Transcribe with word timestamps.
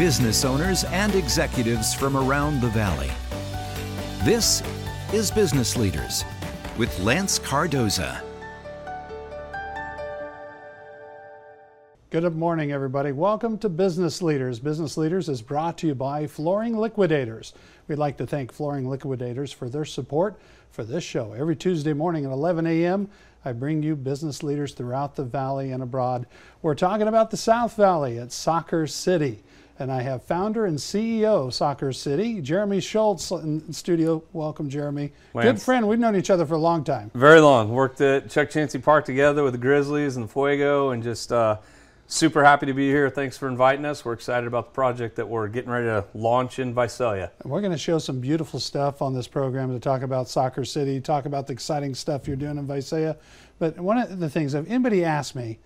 business 0.00 0.46
owners 0.46 0.84
and 0.84 1.14
executives 1.14 1.92
from 1.92 2.16
around 2.16 2.62
the 2.62 2.68
valley. 2.70 3.10
This 4.24 4.62
is 5.12 5.30
Business 5.30 5.76
Leaders 5.76 6.24
with 6.78 6.98
Lance 7.00 7.38
Cardoza. 7.38 8.22
Good 12.08 12.34
morning, 12.34 12.72
everybody. 12.72 13.12
Welcome 13.12 13.58
to 13.58 13.68
Business 13.68 14.22
Leaders. 14.22 14.58
Business 14.58 14.96
Leaders 14.96 15.28
is 15.28 15.42
brought 15.42 15.76
to 15.76 15.88
you 15.88 15.94
by 15.94 16.26
Flooring 16.26 16.78
Liquidators. 16.78 17.52
We'd 17.86 17.98
like 17.98 18.16
to 18.16 18.26
thank 18.26 18.52
Flooring 18.52 18.88
Liquidators 18.88 19.52
for 19.52 19.68
their 19.68 19.84
support 19.84 20.40
for 20.70 20.82
this 20.82 21.04
show. 21.04 21.34
Every 21.34 21.56
Tuesday 21.56 21.92
morning 21.92 22.24
at 22.24 22.32
11 22.32 22.66
a.m., 22.66 23.10
I 23.44 23.52
bring 23.52 23.82
you 23.82 23.96
business 23.96 24.42
leaders 24.42 24.72
throughout 24.72 25.16
the 25.16 25.24
valley 25.24 25.72
and 25.72 25.82
abroad. 25.82 26.24
We're 26.62 26.74
talking 26.74 27.06
about 27.06 27.30
the 27.30 27.36
South 27.36 27.76
Valley 27.76 28.18
at 28.18 28.32
Soccer 28.32 28.86
City. 28.86 29.42
And 29.80 29.90
I 29.90 30.02
have 30.02 30.22
founder 30.22 30.66
and 30.66 30.76
CEO 30.76 31.46
of 31.46 31.54
Soccer 31.54 31.90
City, 31.94 32.42
Jeremy 32.42 32.80
Schultz, 32.80 33.30
in 33.30 33.72
studio. 33.72 34.22
Welcome, 34.34 34.68
Jeremy. 34.68 35.10
Lance. 35.32 35.46
Good 35.46 35.62
friend. 35.62 35.88
We've 35.88 35.98
known 35.98 36.16
each 36.16 36.28
other 36.28 36.44
for 36.44 36.52
a 36.52 36.58
long 36.58 36.84
time. 36.84 37.10
Very 37.14 37.40
long. 37.40 37.70
Worked 37.70 38.02
at 38.02 38.26
Chukchansi 38.26 38.82
Park 38.82 39.06
together 39.06 39.42
with 39.42 39.54
the 39.54 39.58
Grizzlies 39.58 40.16
and 40.16 40.26
the 40.26 40.28
Fuego, 40.30 40.90
and 40.90 41.02
just 41.02 41.32
uh, 41.32 41.56
super 42.08 42.44
happy 42.44 42.66
to 42.66 42.74
be 42.74 42.90
here. 42.90 43.08
Thanks 43.08 43.38
for 43.38 43.48
inviting 43.48 43.86
us. 43.86 44.04
We're 44.04 44.12
excited 44.12 44.46
about 44.46 44.66
the 44.66 44.74
project 44.74 45.16
that 45.16 45.26
we're 45.26 45.48
getting 45.48 45.70
ready 45.70 45.86
to 45.86 46.04
launch 46.12 46.58
in 46.58 46.74
Visalia. 46.74 47.30
We're 47.44 47.62
going 47.62 47.72
to 47.72 47.78
show 47.78 47.98
some 47.98 48.20
beautiful 48.20 48.60
stuff 48.60 49.00
on 49.00 49.14
this 49.14 49.28
program 49.28 49.72
to 49.72 49.80
talk 49.80 50.02
about 50.02 50.28
Soccer 50.28 50.66
City, 50.66 51.00
talk 51.00 51.24
about 51.24 51.46
the 51.46 51.54
exciting 51.54 51.94
stuff 51.94 52.26
you're 52.26 52.36
doing 52.36 52.58
in 52.58 52.66
Visalia. 52.66 53.16
But 53.58 53.80
one 53.80 53.96
of 53.96 54.20
the 54.20 54.28
things, 54.28 54.52
if 54.52 54.68
anybody 54.68 55.06
asks 55.06 55.34
me, 55.34 55.58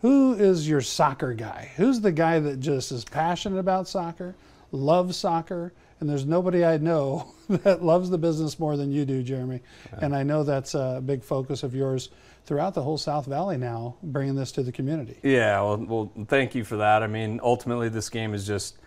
who 0.00 0.34
is 0.34 0.68
your 0.68 0.80
soccer 0.80 1.34
guy? 1.34 1.72
Who's 1.76 2.00
the 2.00 2.12
guy 2.12 2.38
that 2.40 2.60
just 2.60 2.92
is 2.92 3.04
passionate 3.04 3.58
about 3.58 3.88
soccer, 3.88 4.34
loves 4.70 5.16
soccer? 5.16 5.72
And 6.00 6.08
there's 6.08 6.24
nobody 6.24 6.64
I 6.64 6.76
know 6.78 7.34
that 7.48 7.82
loves 7.82 8.08
the 8.08 8.18
business 8.18 8.58
more 8.58 8.76
than 8.76 8.92
you 8.92 9.04
do, 9.04 9.22
Jeremy. 9.22 9.60
Yeah. 9.92 9.98
And 10.02 10.14
I 10.14 10.22
know 10.22 10.44
that's 10.44 10.74
a 10.74 11.02
big 11.04 11.24
focus 11.24 11.64
of 11.64 11.74
yours 11.74 12.10
throughout 12.46 12.74
the 12.74 12.82
whole 12.82 12.96
South 12.96 13.26
Valley 13.26 13.58
now, 13.58 13.96
bringing 14.02 14.34
this 14.34 14.52
to 14.52 14.62
the 14.62 14.72
community. 14.72 15.18
Yeah, 15.22 15.60
well, 15.60 15.76
well 15.76 16.26
thank 16.28 16.54
you 16.54 16.64
for 16.64 16.76
that. 16.76 17.02
I 17.02 17.06
mean, 17.08 17.40
ultimately, 17.42 17.88
this 17.88 18.08
game 18.08 18.32
has 18.32 18.46
just 18.46 18.78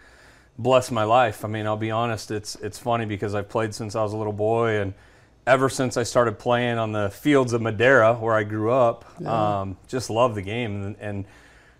blessed 0.58 0.92
my 0.92 1.04
life. 1.04 1.44
I 1.44 1.48
mean, 1.48 1.68
I'll 1.68 1.78
be 1.78 1.92
honest, 1.92 2.32
it's 2.32 2.56
it's 2.56 2.80
funny 2.80 3.06
because 3.06 3.36
I've 3.36 3.50
played 3.50 3.76
since 3.76 3.96
I 3.96 4.02
was 4.02 4.14
a 4.14 4.18
little 4.18 4.34
boy, 4.34 4.80
and 4.80 4.94
ever 5.48 5.70
since 5.70 5.98
I 5.98 6.04
started 6.04 6.38
playing 6.40 6.78
on 6.78 6.92
the 6.92 7.10
fields 7.10 7.54
of 7.54 7.62
Madera, 7.62 8.14
where 8.16 8.36
I 8.36 8.44
grew 8.44 8.72
up, 8.72 9.06
yeah. 9.20 9.62
um, 9.62 9.78
just 9.88 10.10
love 10.10 10.36
the 10.36 10.42
game 10.42 10.84
and, 10.84 10.96
and 11.00 11.26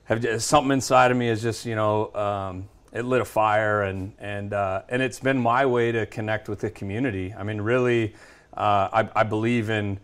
have 0.06 0.22
just, 0.22 0.48
something 0.48 0.72
inside 0.72 1.12
of 1.12 1.18
me 1.18 1.30
is 1.30 1.42
just 1.42 1.66
you 1.66 1.76
know 1.76 2.14
um, 2.14 2.70
it 2.92 3.06
lit 3.06 3.22
a 3.22 3.26
fire 3.26 3.84
and 3.84 4.14
and 4.20 4.54
uh, 4.54 4.82
and 4.90 5.02
it's 5.02 5.20
been 5.20 5.40
my 5.40 5.66
way 5.66 5.92
to 5.92 6.06
connect 6.06 6.50
with 6.50 6.60
the 6.60 6.70
community. 6.70 7.34
I 7.34 7.44
mean, 7.44 7.62
really, 7.62 8.16
uh, 8.54 8.90
I, 8.92 9.10
I, 9.16 9.24
believe 9.24 9.70
in 9.70 10.00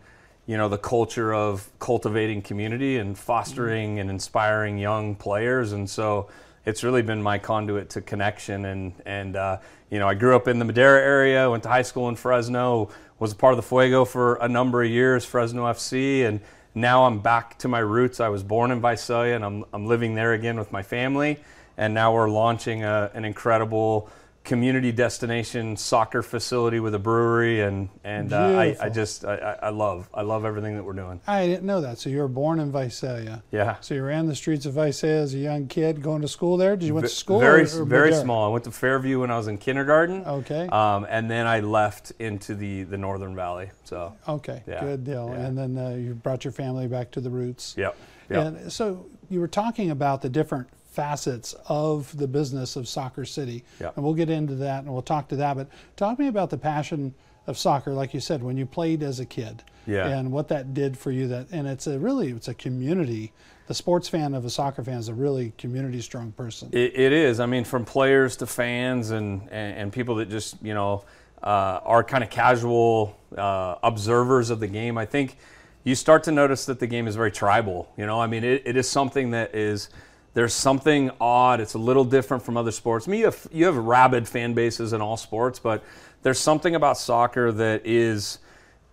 you 0.46 0.56
know 0.56 0.68
the 0.68 0.78
culture 0.78 1.34
of 1.34 1.68
cultivating 1.78 2.42
community 2.42 2.96
and 2.96 3.18
fostering 3.18 3.92
mm-hmm. 3.92 4.00
and 4.00 4.10
inspiring 4.10 4.78
young 4.78 5.14
players, 5.14 5.72
and 5.72 5.88
so 5.88 6.28
it's 6.64 6.84
really 6.84 7.02
been 7.02 7.22
my 7.22 7.38
conduit 7.38 7.90
to 7.90 8.00
connection 8.00 8.64
and 8.66 8.92
and 9.04 9.36
uh, 9.36 9.58
you 9.90 9.98
know 9.98 10.08
I 10.08 10.14
grew 10.14 10.36
up 10.36 10.48
in 10.48 10.58
the 10.58 10.64
Madera 10.64 11.02
area, 11.02 11.50
went 11.50 11.64
to 11.64 11.68
high 11.68 11.82
school 11.82 12.08
in 12.08 12.16
Fresno 12.16 12.88
was 13.18 13.32
a 13.32 13.36
part 13.36 13.52
of 13.52 13.56
the 13.56 13.62
Fuego 13.62 14.04
for 14.04 14.36
a 14.36 14.48
number 14.48 14.82
of 14.82 14.90
years, 14.90 15.24
Fresno 15.24 15.64
FC, 15.64 16.26
and 16.26 16.40
now 16.74 17.04
I'm 17.04 17.18
back 17.18 17.58
to 17.58 17.68
my 17.68 17.80
roots. 17.80 18.20
I 18.20 18.28
was 18.28 18.42
born 18.42 18.70
in 18.70 18.80
Visalia, 18.80 19.34
and 19.34 19.44
I'm, 19.44 19.64
I'm 19.72 19.86
living 19.86 20.14
there 20.14 20.32
again 20.32 20.58
with 20.58 20.70
my 20.70 20.82
family. 20.82 21.38
And 21.76 21.94
now 21.94 22.12
we're 22.12 22.28
launching 22.28 22.84
a, 22.84 23.10
an 23.14 23.24
incredible 23.24 24.10
community 24.48 24.90
destination 24.90 25.76
soccer 25.76 26.22
facility 26.22 26.80
with 26.80 26.94
a 26.94 26.98
brewery 26.98 27.60
and 27.60 27.90
and 28.02 28.32
uh, 28.32 28.38
I, 28.38 28.76
I 28.80 28.88
just 28.88 29.26
I, 29.26 29.36
I 29.62 29.68
love 29.68 30.08
I 30.14 30.22
love 30.22 30.46
everything 30.46 30.74
that 30.76 30.82
we're 30.82 30.94
doing. 30.94 31.20
I 31.26 31.46
didn't 31.46 31.64
know 31.64 31.82
that. 31.82 31.98
So 31.98 32.08
you 32.08 32.18
were 32.18 32.28
born 32.28 32.58
in 32.58 32.72
Visalia. 32.72 33.42
Yeah. 33.52 33.76
So 33.80 33.94
you 33.94 34.02
ran 34.02 34.26
the 34.26 34.34
streets 34.34 34.64
of 34.64 34.72
Visalia 34.72 35.20
as 35.20 35.34
a 35.34 35.38
young 35.38 35.68
kid, 35.68 36.02
going 36.02 36.22
to 36.22 36.28
school 36.28 36.56
there. 36.56 36.76
Did 36.76 36.86
you 36.86 36.94
went 36.94 37.06
to 37.06 37.14
school? 37.14 37.40
Very 37.40 37.64
or, 37.64 37.82
or 37.82 37.84
very 37.84 38.14
small. 38.14 38.48
I 38.48 38.52
went 38.52 38.64
to 38.64 38.70
Fairview 38.70 39.20
when 39.20 39.30
I 39.30 39.36
was 39.36 39.48
in 39.48 39.58
kindergarten. 39.58 40.24
Okay. 40.24 40.66
Um, 40.68 41.06
and 41.10 41.30
then 41.30 41.46
I 41.46 41.60
left 41.60 42.12
into 42.18 42.54
the 42.54 42.84
the 42.84 42.96
Northern 42.96 43.36
Valley. 43.36 43.70
So. 43.84 44.16
Okay. 44.26 44.62
Yeah. 44.66 44.80
Good 44.80 45.04
deal. 45.04 45.28
Yeah. 45.30 45.44
And 45.44 45.58
then 45.58 45.78
uh, 45.78 45.90
you 45.90 46.14
brought 46.14 46.44
your 46.44 46.52
family 46.52 46.88
back 46.88 47.10
to 47.12 47.20
the 47.20 47.30
roots. 47.30 47.74
Yep. 47.76 47.96
Yep. 48.30 48.46
And 48.46 48.72
so 48.72 49.06
you 49.28 49.40
were 49.40 49.48
talking 49.48 49.90
about 49.90 50.22
the 50.22 50.30
different 50.30 50.68
facets 50.98 51.54
of 51.68 52.16
the 52.18 52.26
business 52.26 52.74
of 52.74 52.88
Soccer 52.88 53.24
City. 53.24 53.62
Yep. 53.78 53.94
And 53.94 54.04
we'll 54.04 54.14
get 54.14 54.28
into 54.28 54.56
that 54.56 54.82
and 54.82 54.92
we'll 54.92 55.00
talk 55.00 55.28
to 55.28 55.36
that. 55.36 55.56
But 55.56 55.68
talk 55.94 56.16
to 56.16 56.22
me 56.22 56.26
about 56.26 56.50
the 56.50 56.58
passion 56.58 57.14
of 57.46 57.56
soccer, 57.56 57.92
like 57.92 58.12
you 58.14 58.18
said, 58.18 58.42
when 58.42 58.56
you 58.56 58.66
played 58.66 59.04
as 59.04 59.20
a 59.20 59.24
kid. 59.24 59.62
Yeah. 59.86 60.08
And 60.08 60.32
what 60.32 60.48
that 60.48 60.74
did 60.74 60.98
for 60.98 61.12
you. 61.12 61.28
That 61.28 61.46
and 61.52 61.68
it's 61.68 61.86
a 61.86 62.00
really 62.00 62.30
it's 62.32 62.48
a 62.48 62.54
community. 62.54 63.32
The 63.68 63.74
sports 63.74 64.08
fan 64.08 64.34
of 64.34 64.44
a 64.44 64.50
soccer 64.50 64.82
fan 64.82 64.98
is 64.98 65.06
a 65.06 65.14
really 65.14 65.52
community 65.56 66.00
strong 66.00 66.32
person. 66.32 66.68
it, 66.72 66.98
it 66.98 67.12
is. 67.12 67.38
I 67.38 67.46
mean, 67.46 67.62
from 67.62 67.84
players 67.84 68.34
to 68.38 68.46
fans 68.46 69.12
and, 69.12 69.42
and, 69.52 69.78
and 69.78 69.92
people 69.92 70.16
that 70.16 70.28
just, 70.30 70.56
you 70.64 70.74
know, 70.74 71.04
uh, 71.44 71.78
are 71.84 72.02
kind 72.02 72.24
of 72.24 72.30
casual 72.30 73.16
uh, 73.36 73.76
observers 73.84 74.50
of 74.50 74.58
the 74.58 74.66
game. 74.66 74.98
I 74.98 75.06
think 75.06 75.36
you 75.84 75.94
start 75.94 76.24
to 76.24 76.32
notice 76.32 76.66
that 76.66 76.80
the 76.80 76.88
game 76.88 77.06
is 77.06 77.14
very 77.14 77.30
tribal. 77.30 77.88
You 77.96 78.06
know, 78.06 78.20
I 78.20 78.26
mean, 78.26 78.42
it, 78.42 78.62
it 78.64 78.76
is 78.76 78.88
something 78.88 79.30
that 79.30 79.54
is 79.54 79.90
there's 80.34 80.54
something 80.54 81.10
odd. 81.20 81.60
It's 81.60 81.74
a 81.74 81.78
little 81.78 82.04
different 82.04 82.42
from 82.42 82.56
other 82.56 82.70
sports. 82.70 83.08
I 83.08 83.10
mean, 83.10 83.20
you 83.20 83.26
have, 83.26 83.46
you 83.50 83.66
have 83.66 83.76
rabid 83.76 84.28
fan 84.28 84.54
bases 84.54 84.92
in 84.92 85.00
all 85.00 85.16
sports, 85.16 85.58
but 85.58 85.82
there's 86.22 86.38
something 86.38 86.74
about 86.74 86.98
soccer 86.98 87.50
that 87.52 87.82
is 87.84 88.38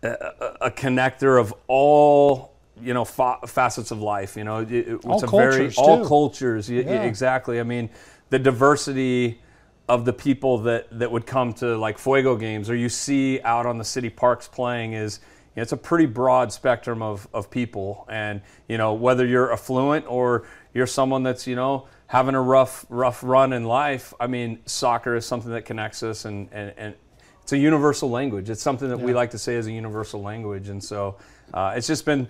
a, 0.04 0.10
a 0.62 0.72
connector 0.72 1.40
of 1.40 1.54
all 1.68 2.56
you 2.82 2.94
know 2.94 3.06
fa- 3.06 3.40
facets 3.48 3.92
of 3.92 4.02
life. 4.02 4.36
You 4.36 4.44
know, 4.44 4.58
it, 4.60 4.72
it's 4.72 5.06
all 5.06 5.24
a 5.24 5.28
cultures 5.28 5.56
very 5.56 5.72
too. 5.72 5.82
all 5.82 6.08
cultures. 6.08 6.70
Yeah. 6.70 7.04
Exactly. 7.04 7.60
I 7.60 7.64
mean, 7.64 7.90
the 8.30 8.40
diversity 8.40 9.42
of 9.88 10.06
the 10.06 10.14
people 10.14 10.60
that 10.60 10.88
that 11.00 11.12
would 11.12 11.26
come 11.26 11.54
to 11.54 11.78
like 11.78 11.98
Fuego 11.98 12.36
games 12.36 12.70
or 12.70 12.76
you 12.76 12.90
see 12.90 13.40
out 13.42 13.66
on 13.66 13.78
the 13.78 13.84
city 13.84 14.10
parks 14.10 14.48
playing 14.48 14.94
is 14.94 15.20
it's 15.56 15.72
a 15.72 15.78
pretty 15.78 16.06
broad 16.06 16.52
spectrum 16.52 17.02
of, 17.02 17.28
of 17.34 17.50
people 17.50 18.06
and 18.10 18.42
you 18.68 18.78
know 18.78 18.94
whether 18.94 19.26
you're 19.26 19.54
affluent 19.54 20.06
or 20.08 20.46
you're 20.76 20.86
someone 20.86 21.24
that's 21.24 21.48
you 21.48 21.56
know 21.56 21.88
having 22.06 22.36
a 22.36 22.42
rough 22.42 22.86
rough 22.90 23.24
run 23.24 23.54
in 23.54 23.64
life. 23.64 24.14
I 24.20 24.28
mean 24.28 24.60
soccer 24.68 25.16
is 25.16 25.26
something 25.26 25.52
that 25.52 25.66
connects 25.66 26.04
us 26.04 26.26
and 26.26 26.48
and, 26.52 26.74
and 26.78 26.96
it's 27.42 27.54
a 27.54 27.58
universal 27.58 28.10
language. 28.10 28.50
It's 28.50 28.62
something 28.62 28.90
that 28.90 29.00
yeah. 29.00 29.06
we 29.06 29.14
like 29.14 29.32
to 29.32 29.38
say 29.38 29.56
is 29.56 29.68
a 29.68 29.72
universal 29.72 30.22
language. 30.22 30.70
And 30.70 30.84
so 30.84 31.16
uh, 31.54 31.74
it's 31.76 31.86
just 31.86 32.04
been 32.04 32.28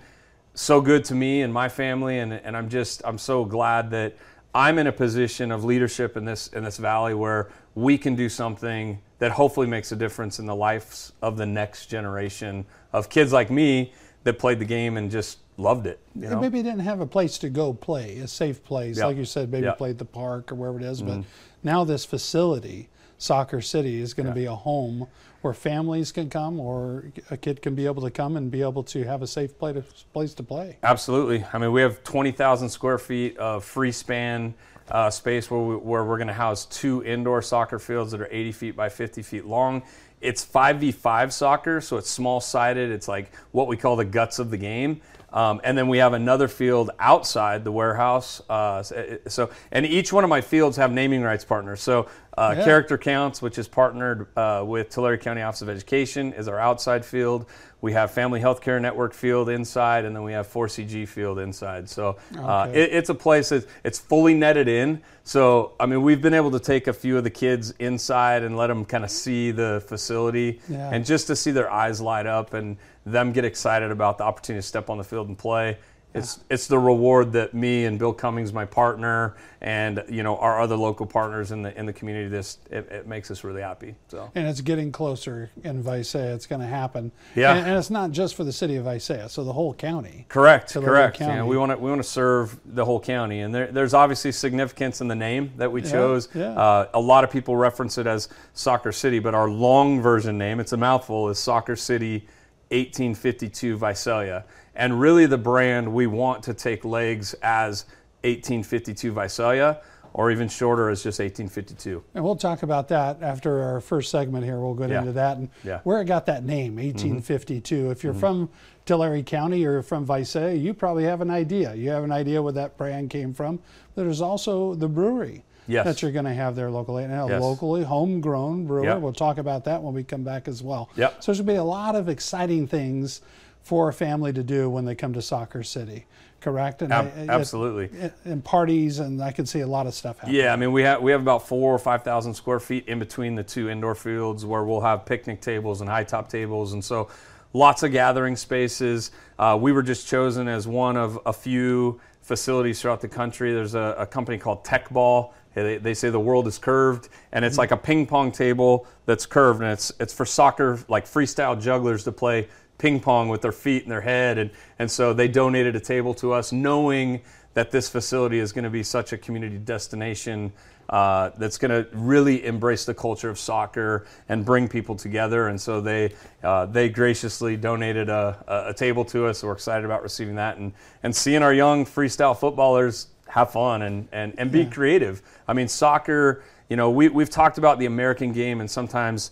so 0.55 0.81
good 0.81 1.05
to 1.05 1.15
me 1.15 1.41
and 1.41 1.53
my 1.53 1.69
family. 1.69 2.19
And, 2.19 2.33
and 2.33 2.55
i'm 2.55 2.69
just 2.69 3.01
i'm 3.03 3.17
so 3.17 3.43
glad 3.43 3.89
that 3.91 4.15
i'm 4.53 4.77
in 4.77 4.87
a 4.87 4.91
position 4.91 5.51
of 5.51 5.63
leadership 5.63 6.15
in 6.15 6.25
this 6.25 6.47
in 6.49 6.63
this 6.63 6.77
valley 6.77 7.13
where 7.13 7.49
we 7.73 7.97
can 7.97 8.15
do 8.15 8.29
something 8.29 9.01
that 9.19 9.31
hopefully 9.31 9.67
makes 9.67 9.91
a 9.91 9.95
difference 9.95 10.39
in 10.39 10.45
the 10.45 10.55
lives 10.55 11.13
of 11.21 11.35
the 11.35 11.45
next 11.45 11.87
generation 11.87 12.65
of 12.93 13.09
kids 13.09 13.33
like 13.33 13.49
me 13.49 13.91
that 14.23 14.37
played 14.37 14.59
the 14.59 14.65
game 14.65 14.97
and 14.97 15.09
just 15.09 15.39
loved 15.57 15.87
it. 15.87 15.99
You 16.15 16.29
know? 16.29 16.39
Maybe 16.39 16.61
didn't 16.61 16.79
have 16.79 16.99
a 16.99 17.05
place 17.05 17.37
to 17.39 17.49
go 17.49 17.73
play, 17.73 18.17
a 18.17 18.27
safe 18.27 18.63
place, 18.63 18.99
like 18.99 19.17
you 19.17 19.25
said. 19.25 19.51
Maybe 19.51 19.65
yep. 19.65 19.77
played 19.77 19.97
the 19.97 20.05
park 20.05 20.51
or 20.51 20.55
wherever 20.55 20.79
it 20.79 20.85
is. 20.85 21.01
Mm-hmm. 21.01 21.21
But 21.21 21.27
now 21.63 21.83
this 21.83 22.05
facility, 22.05 22.89
Soccer 23.17 23.61
City, 23.61 24.01
is 24.01 24.13
going 24.13 24.25
to 24.25 24.31
Yeah. 24.31 24.43
be 24.43 24.45
a 24.45 24.55
home 24.55 25.07
where 25.41 25.53
families 25.53 26.11
can 26.11 26.27
come, 26.27 26.59
or 26.59 27.05
a 27.29 27.37
kid 27.37 27.61
can 27.61 27.75
be 27.75 27.85
able 27.85 28.01
to 28.01 28.09
come 28.09 28.35
and 28.35 28.49
be 28.49 28.63
able 28.63 28.81
to 28.81 29.03
have 29.03 29.21
a 29.21 29.27
safe 29.27 29.57
play 29.59 29.71
to, 29.71 29.83
place 30.11 30.33
to 30.33 30.41
play. 30.41 30.75
Absolutely. 30.81 31.45
I 31.53 31.59
mean, 31.59 31.71
we 31.71 31.81
have 31.81 32.03
20,000 32.03 32.67
square 32.67 32.97
feet 32.97 33.37
of 33.37 33.63
free 33.63 33.91
span 33.91 34.55
uh, 34.89 35.09
space 35.11 35.51
where, 35.51 35.59
we, 35.59 35.75
where 35.75 36.03
we're 36.03 36.17
going 36.17 36.27
to 36.27 36.33
house 36.33 36.65
two 36.65 37.03
indoor 37.03 37.43
soccer 37.43 37.77
fields 37.77 38.11
that 38.11 38.21
are 38.21 38.29
80 38.31 38.51
feet 38.53 38.75
by 38.75 38.89
50 38.89 39.21
feet 39.21 39.45
long. 39.45 39.83
It's 40.19 40.43
5v5 40.43 41.31
soccer, 41.31 41.79
so 41.79 41.97
it's 41.97 42.09
small 42.09 42.41
sided. 42.41 42.89
It's 42.89 43.07
like 43.07 43.31
what 43.51 43.67
we 43.67 43.77
call 43.77 43.95
the 43.95 44.05
guts 44.05 44.39
of 44.39 44.49
the 44.49 44.57
game. 44.57 45.01
Um, 45.35 45.59
and 45.65 45.77
then 45.77 45.89
we 45.89 45.97
have 45.97 46.13
another 46.13 46.47
field 46.47 46.91
outside 46.97 47.65
the 47.65 47.71
warehouse. 47.71 48.41
Uh, 48.49 48.81
so, 49.27 49.49
and 49.69 49.85
each 49.85 50.13
one 50.13 50.23
of 50.23 50.29
my 50.29 50.39
fields 50.39 50.77
have 50.77 50.93
naming 50.93 51.21
rights 51.21 51.43
partners. 51.43 51.81
So, 51.81 52.07
uh, 52.37 52.55
Yeah. 52.57 52.63
Character 52.63 52.97
Counts, 52.97 53.41
which 53.41 53.57
is 53.57 53.67
partnered 53.67 54.27
uh, 54.37 54.63
with 54.65 54.89
Tulare 54.89 55.17
County 55.17 55.41
Office 55.41 55.61
of 55.61 55.67
Education, 55.69 56.31
is 56.33 56.47
our 56.47 56.57
outside 56.59 57.03
field. 57.05 57.45
We 57.81 57.91
have 57.93 58.11
Family 58.11 58.39
Healthcare 58.39 58.81
Network 58.81 59.13
field 59.13 59.49
inside, 59.49 60.05
and 60.05 60.15
then 60.15 60.23
we 60.23 60.31
have 60.31 60.47
4CG 60.47 61.05
field 61.07 61.37
inside. 61.37 61.89
So 61.89 62.15
uh, 62.37 62.67
Okay. 62.69 62.83
it, 62.83 62.93
it's 62.93 63.09
a 63.09 63.13
place 63.15 63.49
that 63.49 63.65
it's 63.83 63.99
fully 63.99 64.33
netted 64.33 64.69
in. 64.69 65.01
So 65.25 65.73
I 65.81 65.85
mean, 65.85 66.01
we've 66.01 66.21
been 66.21 66.33
able 66.33 66.51
to 66.51 66.59
take 66.59 66.87
a 66.87 66.93
few 66.93 67.17
of 67.17 67.25
the 67.25 67.29
kids 67.29 67.73
inside 67.79 68.43
and 68.43 68.55
let 68.55 68.67
them 68.67 68.85
kind 68.85 69.03
of 69.03 69.11
see 69.11 69.51
the 69.51 69.83
facility, 69.85 70.61
Yeah. 70.69 70.89
and 70.93 71.05
just 71.05 71.27
to 71.27 71.35
see 71.35 71.51
their 71.51 71.69
eyes 71.69 71.99
light 71.99 72.25
up 72.25 72.53
and 72.53 72.77
them 73.05 73.31
get 73.31 73.45
excited 73.45 73.91
about 73.91 74.17
the 74.17 74.23
opportunity 74.23 74.61
to 74.61 74.67
step 74.67 74.89
on 74.89 74.97
the 74.97 75.03
field 75.03 75.27
and 75.27 75.37
play. 75.37 75.77
It's 76.15 76.39
it's 76.49 76.67
the 76.67 76.79
reward 76.79 77.33
that 77.33 77.53
me 77.53 77.83
and 77.83 77.99
Bill 77.99 78.13
Cummings, 78.13 78.53
my 78.53 78.63
partner, 78.63 79.35
and 79.59 80.01
you 80.07 80.23
know 80.23 80.37
our 80.37 80.61
other 80.61 80.77
local 80.77 81.05
partners 81.05 81.51
in 81.51 81.61
the 81.61 81.77
in 81.77 81.85
the 81.85 81.91
community. 81.91 82.29
This 82.29 82.57
it, 82.71 82.89
it 82.89 83.05
makes 83.05 83.29
us 83.31 83.43
really 83.43 83.61
happy. 83.61 83.95
So 84.07 84.31
And 84.33 84.47
it's 84.47 84.61
getting 84.61 84.93
closer 84.93 85.51
in 85.65 85.83
Visalia. 85.83 86.33
It's 86.33 86.47
going 86.47 86.61
to 86.61 86.67
happen. 86.67 87.11
Yeah. 87.35 87.55
And, 87.55 87.67
and 87.67 87.77
it's 87.77 87.89
not 87.89 88.11
just 88.11 88.35
for 88.35 88.45
the 88.45 88.53
city 88.53 88.77
of 88.77 88.85
Visalia, 88.85 89.27
so 89.27 89.43
the 89.43 89.51
whole 89.51 89.73
county. 89.73 90.25
correct, 90.29 90.73
correct. 90.73 91.17
County. 91.17 91.41
we 91.49 91.57
want 91.57 91.73
to 91.73 91.77
we 91.77 91.89
want 91.89 92.01
to 92.01 92.07
serve 92.07 92.57
the 92.63 92.85
whole 92.85 93.01
county, 93.01 93.41
and 93.41 93.53
there, 93.53 93.67
there's 93.67 93.93
obviously 93.93 94.31
significance 94.31 95.01
in 95.01 95.09
the 95.09 95.15
name 95.15 95.51
that 95.57 95.69
we 95.69 95.81
chose. 95.81 96.29
yeah. 96.33 96.57
Uh, 96.57 96.87
a 96.93 96.99
lot 96.99 97.25
of 97.25 97.29
people 97.29 97.57
reference 97.57 97.97
it 97.97 98.07
as 98.07 98.29
Soccer 98.53 98.93
City, 98.93 99.19
but 99.19 99.35
our 99.35 99.49
long 99.49 100.01
version 100.01 100.37
name, 100.37 100.61
it's 100.61 100.71
a 100.71 100.77
mouthful, 100.77 101.27
is 101.27 101.39
Soccer 101.39 101.75
City 101.75 102.25
1852 102.69 103.77
Visalia. 103.77 104.45
And 104.75 104.99
really, 104.99 105.25
the 105.25 105.37
brand 105.37 105.93
we 105.93 106.07
want 106.07 106.43
to 106.43 106.53
take 106.53 106.83
legs 106.83 107.33
as 107.41 107.85
1852 108.23 109.11
Visalia, 109.11 109.81
or 110.13 110.31
even 110.31 110.47
shorter 110.47 110.89
as 110.89 111.03
just 111.03 111.19
1852. 111.19 112.01
And 112.13 112.23
we'll 112.23 112.37
talk 112.37 112.63
about 112.63 112.87
that 112.87 113.21
after 113.21 113.61
our 113.61 113.81
first 113.81 114.09
segment 114.09 114.45
here. 114.45 114.59
We'll 114.61 114.73
get 114.73 114.89
Yeah. 114.89 114.99
into 114.99 115.11
that 115.11 115.37
and 115.37 115.49
Yeah. 115.63 115.81
where 115.83 115.99
it 116.01 116.05
got 116.05 116.25
that 116.27 116.45
name, 116.45 116.77
mm-hmm. 116.77 116.85
1852. 116.85 117.91
If 117.91 118.01
you're 118.01 118.13
mm-hmm. 118.13 118.19
from 118.21 118.49
Tulare 118.85 119.21
County 119.23 119.65
or 119.65 119.81
from 119.81 120.05
Visalia, 120.05 120.55
you 120.55 120.73
probably 120.73 121.03
have 121.03 121.19
an 121.19 121.29
idea. 121.29 121.75
You 121.75 121.89
have 121.89 122.05
an 122.05 122.13
idea 122.13 122.41
where 122.41 122.53
that 122.53 122.77
brand 122.77 123.09
came 123.09 123.33
from. 123.33 123.59
There's 123.95 124.21
also 124.21 124.73
the 124.73 124.87
brewery 124.87 125.43
Yes. 125.67 125.85
that 125.85 126.01
you're 126.01 126.11
going 126.11 126.25
to 126.25 126.33
have 126.33 126.55
there 126.55 126.69
locally, 126.69 127.03
and 127.03 127.13
a 127.13 127.25
Yes. 127.27 127.41
locally 127.41 127.83
homegrown 127.83 128.65
brewer. 128.65 128.83
Yep. 128.85 128.99
We'll 129.01 129.13
talk 129.13 129.37
about 129.37 129.63
that 129.65 129.81
when 129.81 129.93
we 129.93 130.03
come 130.03 130.23
back 130.23 130.47
as 130.47 130.61
well. 130.61 130.89
Yep. 130.95 131.23
So 131.23 131.31
there's 131.31 131.39
going 131.39 131.47
to 131.47 131.53
be 131.53 131.57
a 131.57 131.63
lot 131.63 131.95
of 131.95 132.07
exciting 132.09 132.67
things 132.67 133.21
for 133.63 133.89
a 133.89 133.93
family 133.93 134.31
to 134.33 134.43
do 134.43 134.69
when 134.69 134.85
they 134.85 134.93
come 134.95 135.13
to 135.13 135.21
Soccer 135.21 135.63
City. 135.63 136.05
Correct? 136.39 136.83
And 136.83 136.93
Ab- 136.93 137.05
I- 137.17 137.21
it- 137.21 137.29
absolutely. 137.31 137.89
and 138.25 138.43
parties, 138.43 138.99
and 138.99 139.23
I 139.23 139.31
can 139.31 139.47
see 139.47 139.61
a 139.61 139.67
lot 139.67 139.87
of 139.87 139.95
stuff 139.95 140.19
happening. 140.19 140.39
Yeah, 140.39 140.53
I 140.53 140.55
mean 140.57 140.71
we 140.71 140.83
have 140.83 141.01
we 141.01 141.11
have 141.11 141.21
about 141.21 141.47
four 141.47 141.73
or 141.73 141.79
five 141.79 142.03
thousand 142.03 142.35
square 142.35 142.59
feet 142.59 142.87
in 142.87 142.99
between 142.99 143.33
the 143.33 143.43
two 143.43 143.67
indoor 143.67 143.95
fields 143.95 144.45
where 144.45 144.63
we'll 144.63 144.81
have 144.81 145.07
picnic 145.07 145.41
tables 145.41 145.81
and 145.81 145.89
high 145.89 146.03
top 146.03 146.29
tables, 146.29 146.73
and 146.73 146.85
so 146.85 147.07
lots 147.53 147.81
of 147.81 147.91
gathering 147.91 148.35
spaces. 148.35 149.09
Uh, 149.39 149.57
we 149.59 149.71
were 149.71 149.81
just 149.81 150.07
chosen 150.07 150.47
as 150.47 150.67
one 150.67 150.97
of 150.97 151.17
a 151.25 151.33
few 151.33 151.99
facilities 152.21 152.79
throughout 152.79 153.01
the 153.01 153.07
country. 153.07 153.51
There's 153.51 153.73
a, 153.73 153.95
a 153.97 154.05
company 154.05 154.37
called 154.37 154.63
Teqball. 154.63 155.31
They, 155.63 155.77
they 155.77 155.93
say 155.93 156.09
the 156.09 156.19
world 156.19 156.47
is 156.47 156.57
curved, 156.57 157.09
and 157.31 157.45
it's 157.45 157.57
like 157.57 157.71
a 157.71 157.77
ping 157.77 158.05
pong 158.05 158.31
table 158.31 158.87
that's 159.05 159.25
curved, 159.25 159.61
and 159.61 159.71
it's 159.71 159.91
it's 159.99 160.13
for 160.13 160.25
soccer 160.25 160.79
like 160.87 161.05
freestyle 161.05 161.59
jugglers 161.59 162.03
to 162.03 162.11
play 162.11 162.47
ping 162.77 162.99
pong 162.99 163.29
with 163.29 163.41
their 163.41 163.53
feet 163.53 163.83
and 163.83 163.91
their 163.91 164.01
head, 164.01 164.37
and 164.37 164.51
and 164.79 164.91
so 164.91 165.13
they 165.13 165.27
donated 165.27 165.75
a 165.75 165.79
table 165.79 166.13
to 166.15 166.33
us, 166.33 166.51
knowing 166.51 167.21
that 167.53 167.71
this 167.71 167.89
facility 167.89 168.39
is 168.39 168.51
going 168.51 168.65
to 168.65 168.69
be 168.69 168.83
such 168.83 169.13
a 169.13 169.17
community 169.17 169.57
destination 169.57 170.51
uh, 170.89 171.31
that's 171.37 171.57
going 171.57 171.71
to 171.71 171.89
really 171.97 172.45
embrace 172.45 172.85
the 172.85 172.93
culture 172.93 173.29
of 173.29 173.39
soccer 173.39 174.05
and 174.29 174.45
bring 174.45 174.67
people 174.67 174.95
together. 174.95 175.47
And 175.47 175.59
so 175.59 175.81
they 175.81 176.13
uh, 176.43 176.67
they 176.67 176.89
graciously 176.89 177.57
donated 177.57 178.09
a, 178.09 178.65
a, 178.67 178.73
table 178.73 179.03
to 179.05 179.25
us. 179.25 179.43
We're 179.43 179.53
excited 179.53 179.85
about 179.85 180.03
receiving 180.03 180.35
that 180.35 180.57
and 180.57 180.73
and 181.01 181.15
seeing 181.15 181.41
our 181.41 181.53
young 181.53 181.85
freestyle 181.85 182.37
footballers 182.37 183.07
have 183.27 183.51
fun 183.51 183.81
and 183.81 184.07
and, 184.11 184.33
and 184.37 184.51
be 184.51 184.65
creative. 184.65 185.21
I 185.47 185.53
mean, 185.53 185.67
soccer. 185.67 186.43
You 186.69 186.77
know, 186.77 186.89
we 186.89 187.09
we've 187.09 187.29
talked 187.29 187.57
about 187.57 187.79
the 187.79 187.85
American 187.85 188.31
game 188.31 188.59
and 188.59 188.69
sometimes 188.69 189.31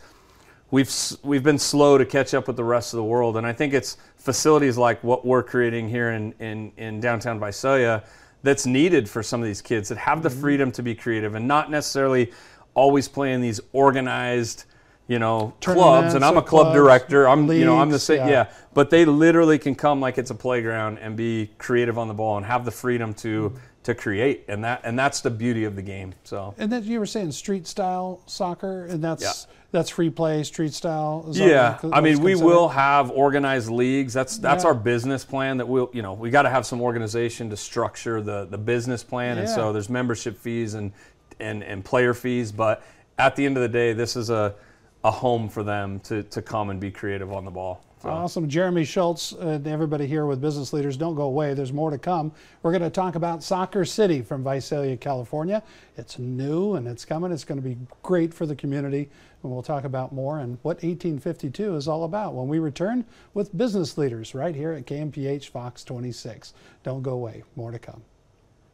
we've 0.74 0.92
we've 1.22 1.44
been 1.44 1.60
slow 1.60 1.98
to 1.98 2.06
catch 2.06 2.34
up 2.34 2.48
with 2.48 2.58
the 2.58 2.64
rest 2.64 2.94
of 2.94 2.98
the 2.98 3.04
world, 3.04 3.38
and 3.38 3.46
I 3.46 3.54
think 3.54 3.74
it's 3.74 3.98
facilities 4.18 4.78
like 4.78 5.04
what 5.04 5.26
we're 5.26 5.44
creating 5.44 5.88
here 5.88 6.12
in 6.12 6.34
in, 6.40 6.72
in 6.78 7.00
downtown 7.00 7.40
Visalia 7.40 8.04
that's 8.42 8.66
needed 8.66 9.10
for 9.10 9.24
some 9.24 9.42
of 9.42 9.48
these 9.48 9.62
kids 9.62 9.90
that 9.90 9.98
have 9.98 10.22
the 10.22 10.30
freedom 10.30 10.72
to 10.72 10.84
be 10.84 10.94
creative 10.94 11.36
and 11.36 11.48
not 11.48 11.72
necessarily 11.72 12.32
always 12.74 13.08
playing 13.08 13.40
these 13.40 13.62
organized 13.72 14.66
you 15.08 15.20
know 15.20 15.54
clubs 15.62 16.14
and 16.14 16.24
i'm 16.24 16.38
a 16.38 16.42
club 16.42 16.66
clubs, 16.66 16.76
director 16.76 17.28
i'm 17.28 17.52
you 17.52 17.66
know 17.66 17.78
i'm 17.78 17.90
the 17.90 18.00
same 18.00 18.20
yeah. 18.20 18.30
yeah 18.30 18.52
but 18.74 18.90
they 18.90 19.06
literally 19.06 19.60
can 19.60 19.76
come 19.76 20.00
like 20.00 20.18
it's 20.18 20.32
a 20.32 20.36
playground 20.36 20.98
and 21.00 21.16
be 21.16 21.50
creative 21.58 21.98
on 21.98 22.08
the 22.08 22.14
ball 22.14 22.38
and 22.38 22.46
have 22.46 22.64
the 22.64 22.72
freedom 22.72 23.14
to 23.14 23.54
to 23.84 23.94
create 23.94 24.46
and 24.48 24.64
that 24.64 24.82
and 24.84 24.98
that's 24.98 25.22
the 25.22 25.30
beauty 25.30 25.64
of 25.66 25.76
the 25.76 25.82
game 25.82 26.14
so 26.24 26.54
And 26.58 26.72
then 26.72 26.84
you 26.84 27.00
were 27.00 27.06
saying 27.06 27.32
street 27.34 27.68
style 27.68 28.22
soccer, 28.26 28.86
and 28.86 29.04
that's 29.04 29.24
Yeah. 29.24 29.54
that's 29.72 29.90
free 29.90 30.10
play, 30.10 30.44
street 30.44 30.74
style. 30.74 31.26
Is 31.30 31.40
Yeah, 31.40 31.78
I 31.92 32.00
mean, 32.02 32.20
we 32.22 32.32
considered? 32.32 32.46
will 32.46 32.70
have 32.70 33.12
organized 33.12 33.70
leagues. 33.70 34.14
That's 34.14 34.38
that's 34.38 34.64
Yeah. 34.64 34.70
our 34.70 34.74
business 34.74 35.26
plan. 35.26 35.58
That 35.58 35.68
we'll, 35.68 35.90
you 35.94 36.02
know, 36.02 36.14
we 36.14 36.30
got 36.30 36.44
to 36.44 36.50
have 36.50 36.66
some 36.66 36.82
organization 36.82 37.50
to 37.50 37.58
structure 37.58 38.22
the 38.22 38.46
the 38.46 38.58
business 38.58 39.04
plan, 39.04 39.38
and 39.38 39.50
so 39.50 39.74
there's 39.74 39.90
membership 39.90 40.38
fees 40.38 40.74
and 40.76 40.92
and 41.40 41.64
and 41.64 41.84
player 41.84 42.14
fees. 42.14 42.52
But 42.52 42.82
at 43.18 43.36
the 43.36 43.46
end 43.46 43.58
of 43.58 43.64
the 43.64 43.70
day, 43.70 43.94
this 43.94 44.16
is 44.16 44.30
a 44.30 44.56
a 45.04 45.12
home 45.12 45.50
for 45.50 45.64
them 45.64 46.00
to 46.02 46.24
to 46.24 46.42
come 46.42 46.70
and 46.70 46.80
be 46.80 46.92
creative 46.92 47.32
on 47.34 47.44
the 47.46 47.52
ball. 47.52 47.84
So. 48.04 48.10
Awesome. 48.10 48.50
Jeremy 48.50 48.84
Schultz 48.84 49.32
and 49.32 49.66
everybody 49.66 50.06
here 50.06 50.26
with 50.26 50.42
Business 50.42 50.74
Leaders, 50.74 50.98
don't 50.98 51.16
go 51.16 51.22
away. 51.22 51.54
There's 51.54 51.72
more 51.72 51.90
to 51.90 51.98
come. 51.98 52.34
We're 52.62 52.74
going 52.74 52.82
to 52.82 52.90
talk 52.90 53.16
about 53.16 53.42
Soccer 53.42 53.86
City 53.86 54.22
from 54.22 54.44
Visalia, 54.44 54.98
California. 54.98 55.64
It's 55.96 56.20
new 56.20 56.74
and 56.74 56.86
it's 56.86 57.06
coming. 57.06 57.32
It's 57.32 57.46
going 57.46 57.62
to 57.62 57.66
be 57.66 57.78
great 58.02 58.34
for 58.34 58.46
the 58.46 58.58
community. 58.58 59.10
And 59.42 59.50
we'll 59.50 59.64
talk 59.64 59.86
about 59.86 60.12
more 60.12 60.40
and 60.40 60.58
what 60.64 60.84
1852 60.84 61.78
is 61.78 61.88
all 61.88 62.04
about 62.04 62.34
when 62.34 62.50
we 62.50 62.60
return 62.60 63.06
with 63.34 63.56
Business 63.56 63.98
Leaders 63.98 64.36
right 64.36 64.54
here 64.54 64.74
at 64.74 64.86
KMPH 64.86 65.48
Fox 65.48 65.86
26. 65.86 66.54
Don't 66.84 67.04
go 67.04 67.12
away. 67.12 67.44
More 67.56 67.72
to 67.72 67.80
come. 67.80 68.02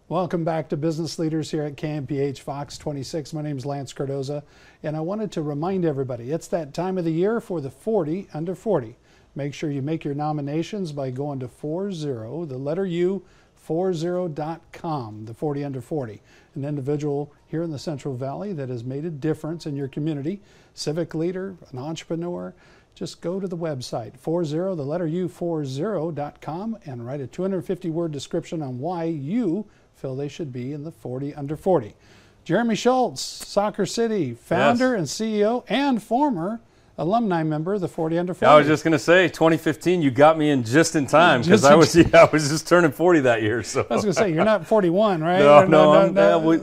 Welcome 0.07 0.43
back 0.43 0.69
to 0.69 0.75
Business 0.75 1.19
Leaders 1.19 1.51
here 1.51 1.65
at 1.65 1.75
KMPH 1.75 2.39
Fox 2.39 2.79
26. 2.79 3.33
My 3.33 3.43
name 3.43 3.59
is 3.59 3.65
Lance 3.67 3.93
Cardoza, 3.93 4.41
and 4.81 4.97
I 4.97 5.01
wanted 5.01 5.31
to 5.33 5.43
remind 5.43 5.85
everybody 5.85 6.31
it's 6.31 6.47
that 6.47 6.73
time 6.73 6.97
of 6.97 7.05
the 7.05 7.11
year 7.11 7.39
for 7.39 7.61
the 7.61 7.69
40 7.69 8.27
under 8.33 8.55
40. 8.55 8.97
Make 9.35 9.53
sure 9.53 9.71
you 9.71 9.81
make 9.81 10.03
your 10.03 10.15
nominations 10.15 10.91
by 10.91 11.11
going 11.11 11.39
to 11.39 11.47
40, 11.47 11.95
the 12.45 12.57
letter 12.57 12.85
U, 12.85 13.23
40.com, 13.67 15.25
the 15.25 15.33
40 15.33 15.63
under 15.63 15.81
40. 15.81 16.21
An 16.55 16.65
individual 16.65 17.31
here 17.47 17.61
in 17.61 17.71
the 17.71 17.79
Central 17.79 18.15
Valley 18.15 18.53
that 18.53 18.69
has 18.69 18.83
made 18.83 19.05
a 19.05 19.09
difference 19.09 19.65
in 19.65 19.75
your 19.75 19.87
community, 19.87 20.41
civic 20.73 21.13
leader, 21.13 21.55
an 21.71 21.77
entrepreneur. 21.77 22.53
Just 22.95 23.21
go 23.21 23.39
to 23.39 23.47
the 23.47 23.55
website, 23.55 24.17
40, 24.17 24.49
the 24.49 24.83
letter 24.83 25.07
U, 25.07 25.29
40.com, 25.29 26.77
and 26.85 27.05
write 27.05 27.21
a 27.21 27.27
250 27.27 27.89
word 27.91 28.11
description 28.11 28.61
on 28.61 28.79
why 28.79 29.03
you 29.03 29.67
feel 29.95 30.15
they 30.15 30.27
should 30.27 30.51
be 30.51 30.73
in 30.73 30.83
the 30.83 30.91
40 30.91 31.35
under 31.35 31.55
40. 31.55 31.95
Jeremy 32.43 32.75
Schultz, 32.75 33.21
Soccer 33.21 33.85
City, 33.85 34.33
founder 34.33 34.95
and 34.95 35.05
CEO 35.05 35.63
and 35.69 36.01
former 36.01 36.59
alumni 36.99 37.43
member 37.43 37.73
of 37.73 37.81
the 37.81 37.87
40 37.87 38.19
under 38.19 38.33
40. 38.33 38.45
I 38.45 38.57
was 38.57 38.67
just 38.67 38.83
gonna 38.83 38.99
say, 38.99 39.27
2015, 39.27 40.01
you 40.01 40.11
got 40.11 40.37
me 40.37 40.49
in 40.49 40.63
just 40.63 40.95
in 40.95 41.07
time 41.07 41.41
because 41.41 41.63
I 41.63 41.75
was 41.75 41.95
yeah, 41.95 42.07
I 42.13 42.29
was 42.31 42.49
just 42.49 42.67
turning 42.67 42.91
40 42.91 43.21
that 43.21 43.41
year. 43.41 43.63
So 43.63 43.85
I 43.89 43.93
was 43.93 44.03
going 44.03 44.13
to 44.13 44.19
say, 44.19 44.33
you're 44.33 44.45
not 44.45 44.67
41, 44.67 45.21
right? 45.21 45.39
no, 45.39 45.57
Or 45.59 45.67
no, 45.67 45.93
I'm, 45.93 46.15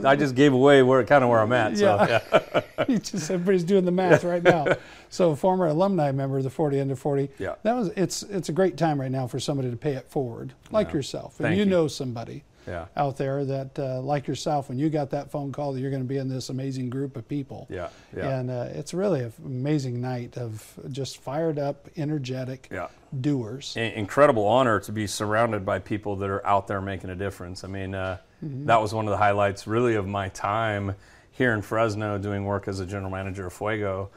yeah, 0.03 0.09
I 0.09 0.15
just 0.15 0.35
gave 0.35 0.53
away 0.53 0.83
where 0.83 1.03
kind 1.03 1.23
of 1.23 1.29
where 1.29 1.39
I'm 1.39 1.51
at. 1.53 1.77
So 1.77 1.83
Yeah. 1.83 2.21
yeah. 2.31 2.63
Just 2.99 3.31
everybody's 3.31 3.63
doing 3.63 3.85
the 3.85 3.91
math 3.91 4.23
right 4.23 4.43
now. 4.43 4.67
So 5.09 5.35
former 5.35 5.67
alumni 5.67 6.11
member 6.11 6.37
of 6.37 6.43
the 6.43 6.49
40 6.49 6.79
under 6.79 6.95
40. 6.95 7.29
Yeah. 7.39 7.55
That 7.63 7.75
was 7.75 7.89
it's 7.89 8.23
it's 8.23 8.49
a 8.49 8.51
great 8.53 8.77
time 8.77 8.99
right 9.01 9.11
now 9.11 9.27
for 9.27 9.39
somebody 9.39 9.69
to 9.71 9.77
pay 9.77 9.93
it 9.93 10.07
forward, 10.09 10.53
like 10.71 10.93
yourself, 10.93 11.39
and 11.39 11.55
you, 11.55 11.63
you. 11.63 11.69
know 11.69 11.87
somebody 11.87 12.43
Yeah. 12.67 12.85
out 12.97 13.17
there 13.17 13.45
that 13.45 13.79
uh, 13.79 14.01
like 14.01 14.27
yourself 14.27 14.67
when 14.69 14.77
you 14.77 14.89
got 14.89 15.11
that 15.11 15.31
phone 15.31 15.51
call 15.53 15.71
that 15.73 15.79
you're 15.79 15.89
going 15.89 16.03
to 16.03 16.07
be 16.07 16.17
in 16.17 16.27
this 16.27 16.49
amazing 16.49 16.89
group 16.89 17.15
of 17.15 17.27
people. 17.27 17.65
Yeah, 17.69 17.87
yeah. 18.15 18.37
And 18.39 18.51
uh, 18.51 18.67
it's 18.73 18.93
really 18.93 19.21
an 19.21 19.33
amazing 19.45 20.01
night 20.01 20.37
of 20.37 20.77
just 20.91 21.19
fired 21.19 21.57
up, 21.59 21.87
energetic 21.95 22.67
Yeah. 22.71 22.87
doers. 23.21 23.75
in- 23.77 23.93
incredible 23.93 24.45
honor 24.45 24.79
to 24.81 24.91
be 24.91 25.07
surrounded 25.07 25.65
by 25.65 25.79
people 25.79 26.17
that 26.17 26.29
are 26.29 26.45
out 26.45 26.67
there 26.67 26.81
making 26.81 27.09
a 27.09 27.15
difference. 27.15 27.63
I 27.63 27.67
mean, 27.67 27.95
uh, 27.95 28.17
that 28.41 28.81
was 28.81 28.93
one 28.93 29.05
of 29.07 29.11
the 29.11 29.17
highlights, 29.17 29.65
really, 29.65 29.95
of 29.95 30.05
my 30.07 30.29
time 30.29 30.95
here 31.31 31.53
in 31.53 31.61
Fresno 31.61 32.17
doing 32.17 32.43
work 32.45 32.67
as 32.67 32.79
a 32.79 32.85
general 32.85 33.11
manager 33.11 33.47
of 33.47 33.53
Fuego. 33.53 34.09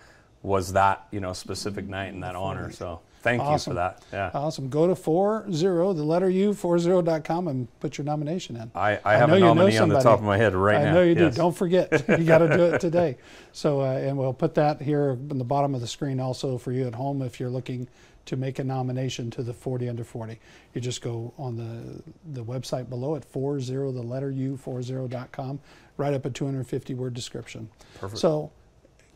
Was 0.42 0.72
that 0.72 1.06
you 1.10 1.20
know 1.20 1.34
specific 1.34 1.86
night 1.86 2.12
and 2.14 2.22
that 2.22 2.34
honor? 2.34 2.70
So 2.72 3.00
thank 3.22 3.42
you 3.42 3.58
for 3.58 3.74
that. 3.74 4.02
Yeah, 4.12 4.30
Awesome. 4.34 4.68
Go 4.68 4.86
to 4.86 4.94
40, 4.94 5.50
the 5.52 6.04
letter 6.04 6.28
U, 6.30 6.50
40.com 6.52 7.48
and 7.48 7.68
put 7.80 7.98
your 7.98 8.04
nomination 8.04 8.56
in. 8.56 8.70
I, 8.74 8.98
I 9.04 9.16
have 9.16 9.28
know 9.28 9.34
a 9.34 9.38
you 9.38 9.44
know 9.44 9.54
nominee 9.54 9.78
on 9.78 9.88
the 9.88 10.00
top 10.00 10.18
of 10.18 10.24
my 10.24 10.36
head 10.36 10.54
right 10.54 10.76
I 10.76 10.84
now. 10.84 10.94
know 10.94 11.02
you 11.02 11.14
Yes. 11.14 11.34
do. 11.34 11.38
Don't 11.42 11.56
forget. 11.56 11.90
you 12.08 12.24
got 12.24 12.38
to 12.38 12.56
do 12.56 12.64
it 12.66 12.80
today. 12.80 13.16
So, 13.52 13.80
uh, 13.80 13.92
and 13.92 14.16
we'll 14.16 14.32
put 14.32 14.54
that 14.54 14.80
here 14.82 15.10
in 15.30 15.38
the 15.38 15.44
bottom 15.44 15.74
of 15.74 15.80
the 15.80 15.86
screen 15.86 16.20
also 16.20 16.58
for 16.58 16.72
you 16.72 16.86
at 16.86 16.94
home 16.94 17.22
if 17.22 17.38
you're 17.40 17.50
looking 17.50 17.88
to 18.26 18.36
make 18.36 18.58
a 18.58 18.64
nomination 18.64 19.30
to 19.30 19.42
the 19.42 19.52
40 19.52 19.88
under 19.88 20.04
40. 20.04 20.38
You 20.74 20.80
just 20.80 21.02
go 21.02 21.32
on 21.38 21.56
the 21.56 22.02
the 22.32 22.44
website 22.44 22.88
below 22.88 23.16
at 23.16 23.24
40, 23.24 23.64
the 23.64 24.02
letter 24.02 24.30
U, 24.30 24.58
40.com, 24.62 25.58
write 25.96 26.14
up 26.14 26.24
a 26.26 26.30
250 26.30 26.94
word 26.94 27.14
description. 27.14 27.68
Perfect. 27.98 28.20
So, 28.20 28.52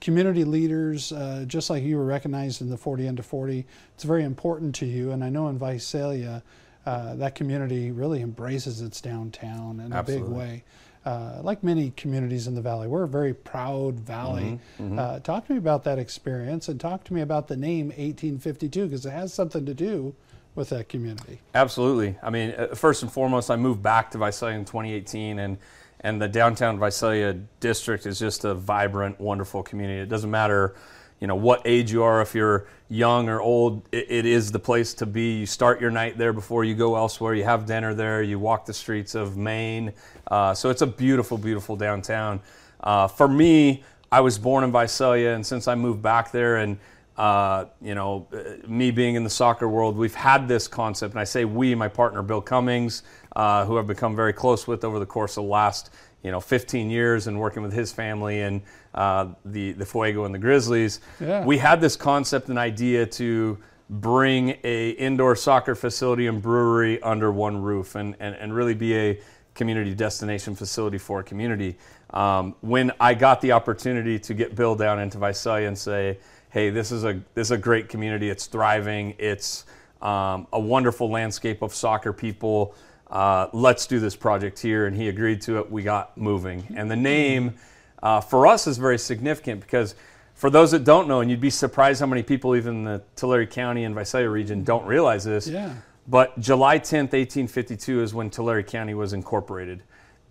community 0.04 0.44
leaders, 0.44 1.12
uh, 1.12 1.44
just 1.49 1.70
like 1.70 1.82
you 1.82 1.96
were 1.96 2.04
recognized 2.04 2.61
in 2.61 2.68
the 2.68 2.76
40 2.76 3.08
under 3.08 3.23
40, 3.23 3.64
it's 3.94 4.04
very 4.04 4.23
important 4.23 4.75
to 4.76 4.87
you. 4.87 5.12
And 5.12 5.25
I 5.25 5.30
know 5.30 5.49
in 5.49 5.58
Visalia, 5.58 6.42
uh, 6.84 7.14
that 7.14 7.34
community 7.34 7.90
really 7.90 8.20
embraces 8.20 8.82
its 8.82 9.00
downtown 9.00 9.80
in 9.80 9.94
Absolutely. 9.94 10.26
a 10.26 10.28
big 10.28 10.37
way. 10.37 10.64
Uh, 11.06 11.40
like 11.42 11.62
many 11.64 11.90
communities 11.96 12.46
in 12.46 12.54
the 12.54 12.61
valley, 12.61 12.87
we're 12.87 13.04
a 13.04 13.08
very 13.08 13.32
proud 13.32 13.99
valley. 13.99 14.61
Mm-hmm, 14.78 14.99
Uh, 14.99 15.20
talk 15.20 15.46
to 15.46 15.52
me 15.52 15.58
about 15.58 15.84
that 15.84 15.99
experience 15.99 16.68
and 16.68 16.78
talk 16.78 17.02
to 17.04 17.14
me 17.14 17.23
about 17.23 17.49
the 17.49 17.56
name 17.56 17.87
1852 17.88 18.87
because 18.87 19.06
it 19.06 19.11
has 19.11 19.32
something 19.32 19.64
to 19.64 19.75
do 19.75 20.14
with 20.54 20.68
that 20.68 20.88
community. 20.90 21.40
Absolutely. 21.54 22.16
I 22.23 22.28
mean, 22.28 22.54
uh, 22.56 22.75
first 22.75 23.02
and 23.02 23.11
foremost, 23.11 23.50
I 23.50 23.56
moved 23.56 23.82
back 23.82 24.11
to 24.11 24.18
Visalia 24.18 24.56
in 24.56 24.64
2018, 24.66 25.38
and 25.38 25.56
and 26.04 26.20
the 26.20 26.28
downtown 26.28 26.78
Visalia 26.78 27.32
district 27.61 28.04
is 28.04 28.18
just 28.18 28.44
a 28.44 28.54
vibrant, 28.54 29.18
wonderful 29.18 29.62
community. 29.62 30.00
It 30.00 30.11
doesn't 30.11 30.30
matter, 30.30 30.75
you 31.18 31.26
know, 31.26 31.34
what 31.34 31.62
age 31.64 31.90
you 31.90 32.02
are, 32.02 32.20
if 32.20 32.34
you're 32.34 32.66
young 32.90 33.30
or 33.30 33.40
old. 33.40 33.88
It, 33.90 34.11
it 34.11 34.26
is 34.26 34.52
the 34.52 34.58
place 34.58 34.92
to 34.94 35.06
be. 35.06 35.40
You 35.40 35.46
start 35.46 35.80
your 35.80 35.90
night 35.90 36.18
there 36.18 36.34
before 36.34 36.62
you 36.62 36.75
go 36.75 36.94
elsewhere. 36.94 37.34
You 37.34 37.44
have 37.44 37.64
dinner 37.64 37.94
there. 37.94 38.23
You 38.23 38.38
walk 38.38 38.66
the 38.66 38.75
streets 38.75 39.14
of 39.14 39.38
Main. 39.38 39.94
Uh, 40.26 40.52
so 40.52 40.68
it's 40.68 40.82
a 40.82 40.87
beautiful, 40.87 41.38
beautiful 41.38 41.75
downtown. 41.75 42.40
Uh, 42.80 43.08
for 43.08 43.26
me, 43.26 43.82
I 44.12 44.20
was 44.20 44.38
born 44.38 44.62
in 44.62 44.70
Visalia, 44.70 45.34
and 45.34 45.44
since 45.44 45.66
I 45.66 45.75
moved 45.75 46.02
back 46.02 46.30
there 46.30 46.56
and 46.56 46.78
uh, 47.16 47.66
you 47.80 47.94
know, 47.94 48.26
uh, 48.32 48.66
me 48.66 48.90
being 48.90 49.14
in 49.14 49.23
the 49.23 49.30
soccer 49.30 49.68
world, 49.68 49.96
we've 49.96 50.14
had 50.14 50.49
this 50.49 50.66
concept, 50.66 51.14
and 51.14 51.20
I 51.20 51.25
say 51.25 51.44
we, 51.44 51.75
my 51.75 51.88
partner 51.88 52.23
Bill 52.23 52.40
Cummings, 52.40 53.04
uh, 53.37 53.64
who 53.64 53.79
I've 53.79 53.87
become 53.87 54.14
very 54.14 54.33
close 54.33 54.67
with 54.67 54.85
over 54.85 54.99
the 54.99 55.07
course 55.07 55.37
of 55.37 55.45
the 55.45 55.50
last, 55.50 55.91
you 56.23 56.31
know, 56.31 56.41
15 56.41 56.91
years, 56.91 57.26
and 57.26 57.38
working 57.38 57.62
with 57.62 57.73
his 57.73 57.93
family 57.93 58.43
and 58.43 58.62
uh, 58.95 59.29
the 59.45 59.73
the 59.73 59.87
Fuego 59.87 60.25
and 60.25 60.35
the 60.35 60.38
Grizzlies. 60.38 61.00
Yeah. 61.21 61.45
We 61.45 61.59
had 61.59 61.81
this 61.81 61.97
concept 61.97 62.49
and 62.49 62.59
idea 62.59 63.07
to 63.07 63.59
bring 63.91 64.57
a 64.64 64.91
indoor 64.91 65.37
soccer 65.37 65.75
facility 65.75 66.26
and 66.26 66.41
brewery 66.41 67.03
under 67.03 67.31
one 67.33 67.61
roof, 67.61 67.95
and 67.95 68.17
and, 68.21 68.35
and 68.37 68.55
really 68.55 68.75
be 68.75 68.97
a 68.97 69.21
community 69.55 69.95
destination 69.95 70.55
facility 70.55 70.99
for 70.99 71.21
a 71.21 71.25
community. 71.25 71.76
Um, 72.11 72.55
when 72.61 72.93
I 73.00 73.14
got 73.14 73.41
the 73.41 73.53
opportunity 73.53 74.19
to 74.21 74.35
get 74.35 74.55
Bill 74.55 74.75
down 74.75 75.00
into 75.00 75.19
Visalia 75.19 75.67
and 75.69 75.76
say, 75.76 76.19
hey, 76.50 76.71
this 76.71 76.93
is 76.93 77.05
a 77.05 77.21
this 77.35 77.49
is 77.49 77.50
a 77.50 77.59
great 77.59 77.88
community. 77.88 78.31
It's 78.31 78.47
thriving. 78.47 79.14
It's 79.19 79.64
um, 80.00 80.47
a 80.53 80.61
wonderful 80.61 81.11
landscape 81.11 81.62
of 81.62 81.75
soccer 81.75 82.12
people. 82.12 82.75
Uh, 83.11 83.49
let's 83.52 83.87
do 83.87 84.00
this 84.00 84.16
project 84.16 84.58
here, 84.58 84.87
and 84.87 84.96
he 84.96 85.08
agreed 85.08 85.40
to 85.42 85.58
it. 85.58 85.70
We 85.70 85.82
got 85.82 86.16
moving, 86.16 86.66
and 86.76 86.90
the 86.90 86.96
name 86.96 87.54
uh, 88.02 88.20
for 88.20 88.46
us 88.46 88.66
is 88.66 88.78
very 88.78 88.99
significant 88.99 89.61
because 89.61 89.94
for 90.34 90.50
those 90.50 90.73
that 90.73 90.84
don't 90.84 91.08
know, 91.08 91.20
and 91.20 91.30
you'd 91.30 91.40
be 91.40 91.50
surprised 91.50 92.00
how 92.00 92.06
many 92.06 92.23
people, 92.23 92.56
even 92.56 92.76
in 92.76 92.84
the 92.84 93.02
Tulare 93.16 93.46
County 93.46 93.84
and 93.84 93.94
Visalia 93.94 94.28
region, 94.28 94.64
don't 94.64 94.84
realize 94.84 95.25
this. 95.25 95.46
Yeah. 95.46 95.73
But 96.06 96.38
July 96.38 96.78
10th, 96.78 97.12
1852 97.12 98.02
is 98.02 98.12
when 98.12 98.30
Tulare 98.30 98.62
County 98.62 98.94
was 98.94 99.12
incorporated. 99.12 99.82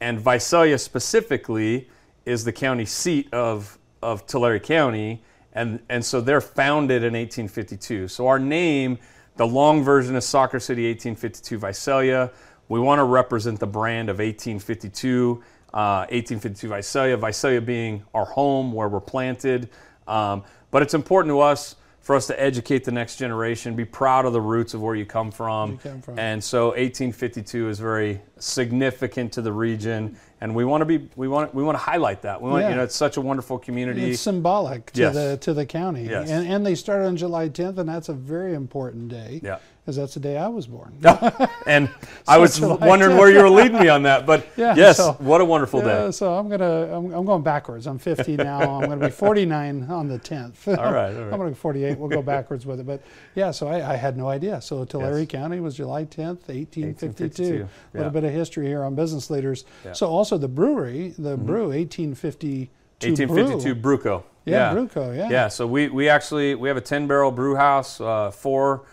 And 0.01 0.19
Visalia 0.19 0.77
specifically 0.77 1.89
is 2.25 2.43
the 2.43 2.51
county 2.51 2.85
seat 2.85 3.33
of, 3.33 3.79
of 4.01 4.27
Tulare 4.27 4.59
County. 4.59 5.23
And, 5.53 5.79
and 5.89 6.03
so 6.03 6.21
they're 6.21 6.41
founded 6.41 6.97
in 6.97 7.13
1852. 7.13 8.07
So 8.09 8.27
our 8.27 8.39
name, 8.39 8.99
the 9.37 9.47
long 9.47 9.83
version 9.83 10.15
is 10.15 10.25
Soccer 10.25 10.59
City 10.59 10.89
1852 10.89 11.57
Visalia. 11.57 12.31
We 12.70 12.79
want 12.79 13.00
to 13.00 13.03
represent 13.03 13.60
the 13.60 13.67
brand 13.67 14.10
of 14.10 14.17
1852, 14.20 15.43
uh, 15.74 16.05
1852 16.10 16.70
Visalia, 16.70 17.17
Visalia 17.17 17.62
being 17.62 18.03
our 18.13 18.25
home 18.25 18.72
where 18.74 18.88
we're 18.88 19.00
planted. 19.00 19.70
Um, 20.08 20.43
but 20.72 20.82
it's 20.82 20.93
important 20.93 21.32
to 21.32 21.39
us 21.39 21.75
for 22.01 22.17
us 22.17 22.27
to 22.27 22.41
educate 22.41 22.84
the 22.84 22.91
next 22.91 23.15
generation, 23.15 23.77
be 23.77 23.86
proud 23.86 24.25
of 24.25 24.34
the 24.34 24.41
roots 24.41 24.74
of 24.74 24.82
where 24.82 24.93
you 24.93 25.05
come 25.05 25.32
from. 25.32 25.72
You 25.72 25.77
come 25.77 26.01
from. 26.01 26.20
And 26.20 26.43
so 26.43 26.67
1852 26.72 27.70
is 27.70 27.79
very 27.79 28.20
significant 28.39 29.32
to 29.34 29.41
the 29.41 29.53
region, 29.53 30.17
and 30.41 30.53
we 30.53 30.65
want 30.65 30.82
to 30.82 30.86
be 30.86 31.08
we 31.15 31.29
want 31.29 31.55
we 31.55 31.63
want 31.63 31.75
to 31.77 31.82
highlight 31.84 32.22
that. 32.24 32.41
We 32.41 32.50
want 32.50 32.63
Yeah. 32.63 32.72
you 32.72 32.75
know 32.75 32.84
it's 32.84 32.96
such 32.96 33.15
a 33.15 33.22
wonderful 33.22 33.58
community. 33.58 34.12
It's 34.12 34.20
symbolic 34.22 34.91
to 34.91 35.01
Yes. 35.01 35.13
the 35.15 35.38
to 35.38 35.53
the 35.53 35.65
county, 35.65 36.03
Yes. 36.03 36.29
and, 36.29 36.46
and 36.46 36.65
they 36.65 36.75
started 36.75 37.05
on 37.05 37.15
July 37.15 37.48
10th, 37.48 37.77
and 37.77 37.88
that's 37.88 38.10
a 38.10 38.13
very 38.13 38.53
important 38.53 39.08
day. 39.08 39.39
Yeah. 39.41 39.60
Because 39.83 39.97
that's 39.97 40.13
the 40.13 40.21
day 40.21 40.37
I 40.37 40.47
was 40.47 40.65
born. 40.65 40.97
and 41.67 41.89
I 42.25 42.37
was 42.37 42.57
July 42.57 42.87
wondering 42.87 43.17
where 43.17 43.29
you 43.29 43.39
were 43.39 43.49
leading 43.49 43.77
me 43.81 43.89
on 43.89 44.03
that, 44.03 44.25
but 44.25 44.47
Yeah, 44.55 44.75
yes, 44.77 44.95
so- 44.95 45.11
what 45.19 45.41
a 45.41 45.45
wonderful 45.45 45.81
Yeah, 45.81 46.05
day. 46.05 46.11
so 46.11 46.33
I'm 46.35 46.47
gonna 46.47 46.95
I'm, 46.97 47.13
I'm 47.13 47.25
going 47.25 47.43
backwards. 47.43 47.85
I'm 47.85 47.99
50 47.99 48.37
now. 48.37 48.61
I'm 48.79 48.87
gonna 48.87 49.07
be 49.07 49.11
49 49.11 49.83
on 49.89 50.07
the 50.07 50.19
10th. 50.19 50.69
All 50.69 50.75
right, 50.93 51.13
all 51.13 51.23
right. 51.23 51.33
I'm 51.33 51.37
gonna 51.37 51.49
be 51.49 51.55
48. 51.55 51.97
We'll 51.99 52.07
go 52.07 52.21
backwards 52.21 52.65
with 52.65 52.79
it, 52.79 52.85
but 52.87 53.03
yeah. 53.35 53.51
So 53.51 53.67
I, 53.67 53.91
I 53.91 53.95
had 53.97 54.15
no 54.15 54.29
idea. 54.29 54.61
So 54.61 54.85
Tulare 54.85 55.19
Yes. 55.19 55.27
County 55.27 55.59
was 55.59 55.75
July 55.75 56.05
10th, 56.05 56.47
1852. 56.47 56.85
1852, 56.87 57.67
A 57.93 57.97
little 57.97 58.11
bit 58.13 58.23
of 58.23 58.31
history 58.31 58.67
here 58.67 58.83
on 58.83 58.95
business 58.95 59.29
leaders. 59.29 59.65
Yeah. 59.83 59.89
Mm-hmm. 59.89 59.95
So 59.95 60.07
also 60.07 60.37
the 60.37 60.47
brewery, 60.47 61.13
the 61.17 61.35
brew 61.35 61.67
1852. 61.71 62.69
1852 63.01 63.75
brew. 63.75 63.97
Bruco. 63.97 64.23
Yeah, 64.45 64.73
Brew 64.73 64.87
Co, 64.89 65.11
yeah. 65.11 65.29
Yeah. 65.29 65.47
So 65.47 65.65
we, 65.67 65.87
we 65.89 66.09
actually 66.09 66.55
we 66.55 66.67
have 66.67 66.77
a 66.77 66.81
10 66.81 67.07
barrel 67.07 67.31
brew 67.31 67.55
house, 67.55 67.99
uh, 68.01 68.29
four 68.31 68.83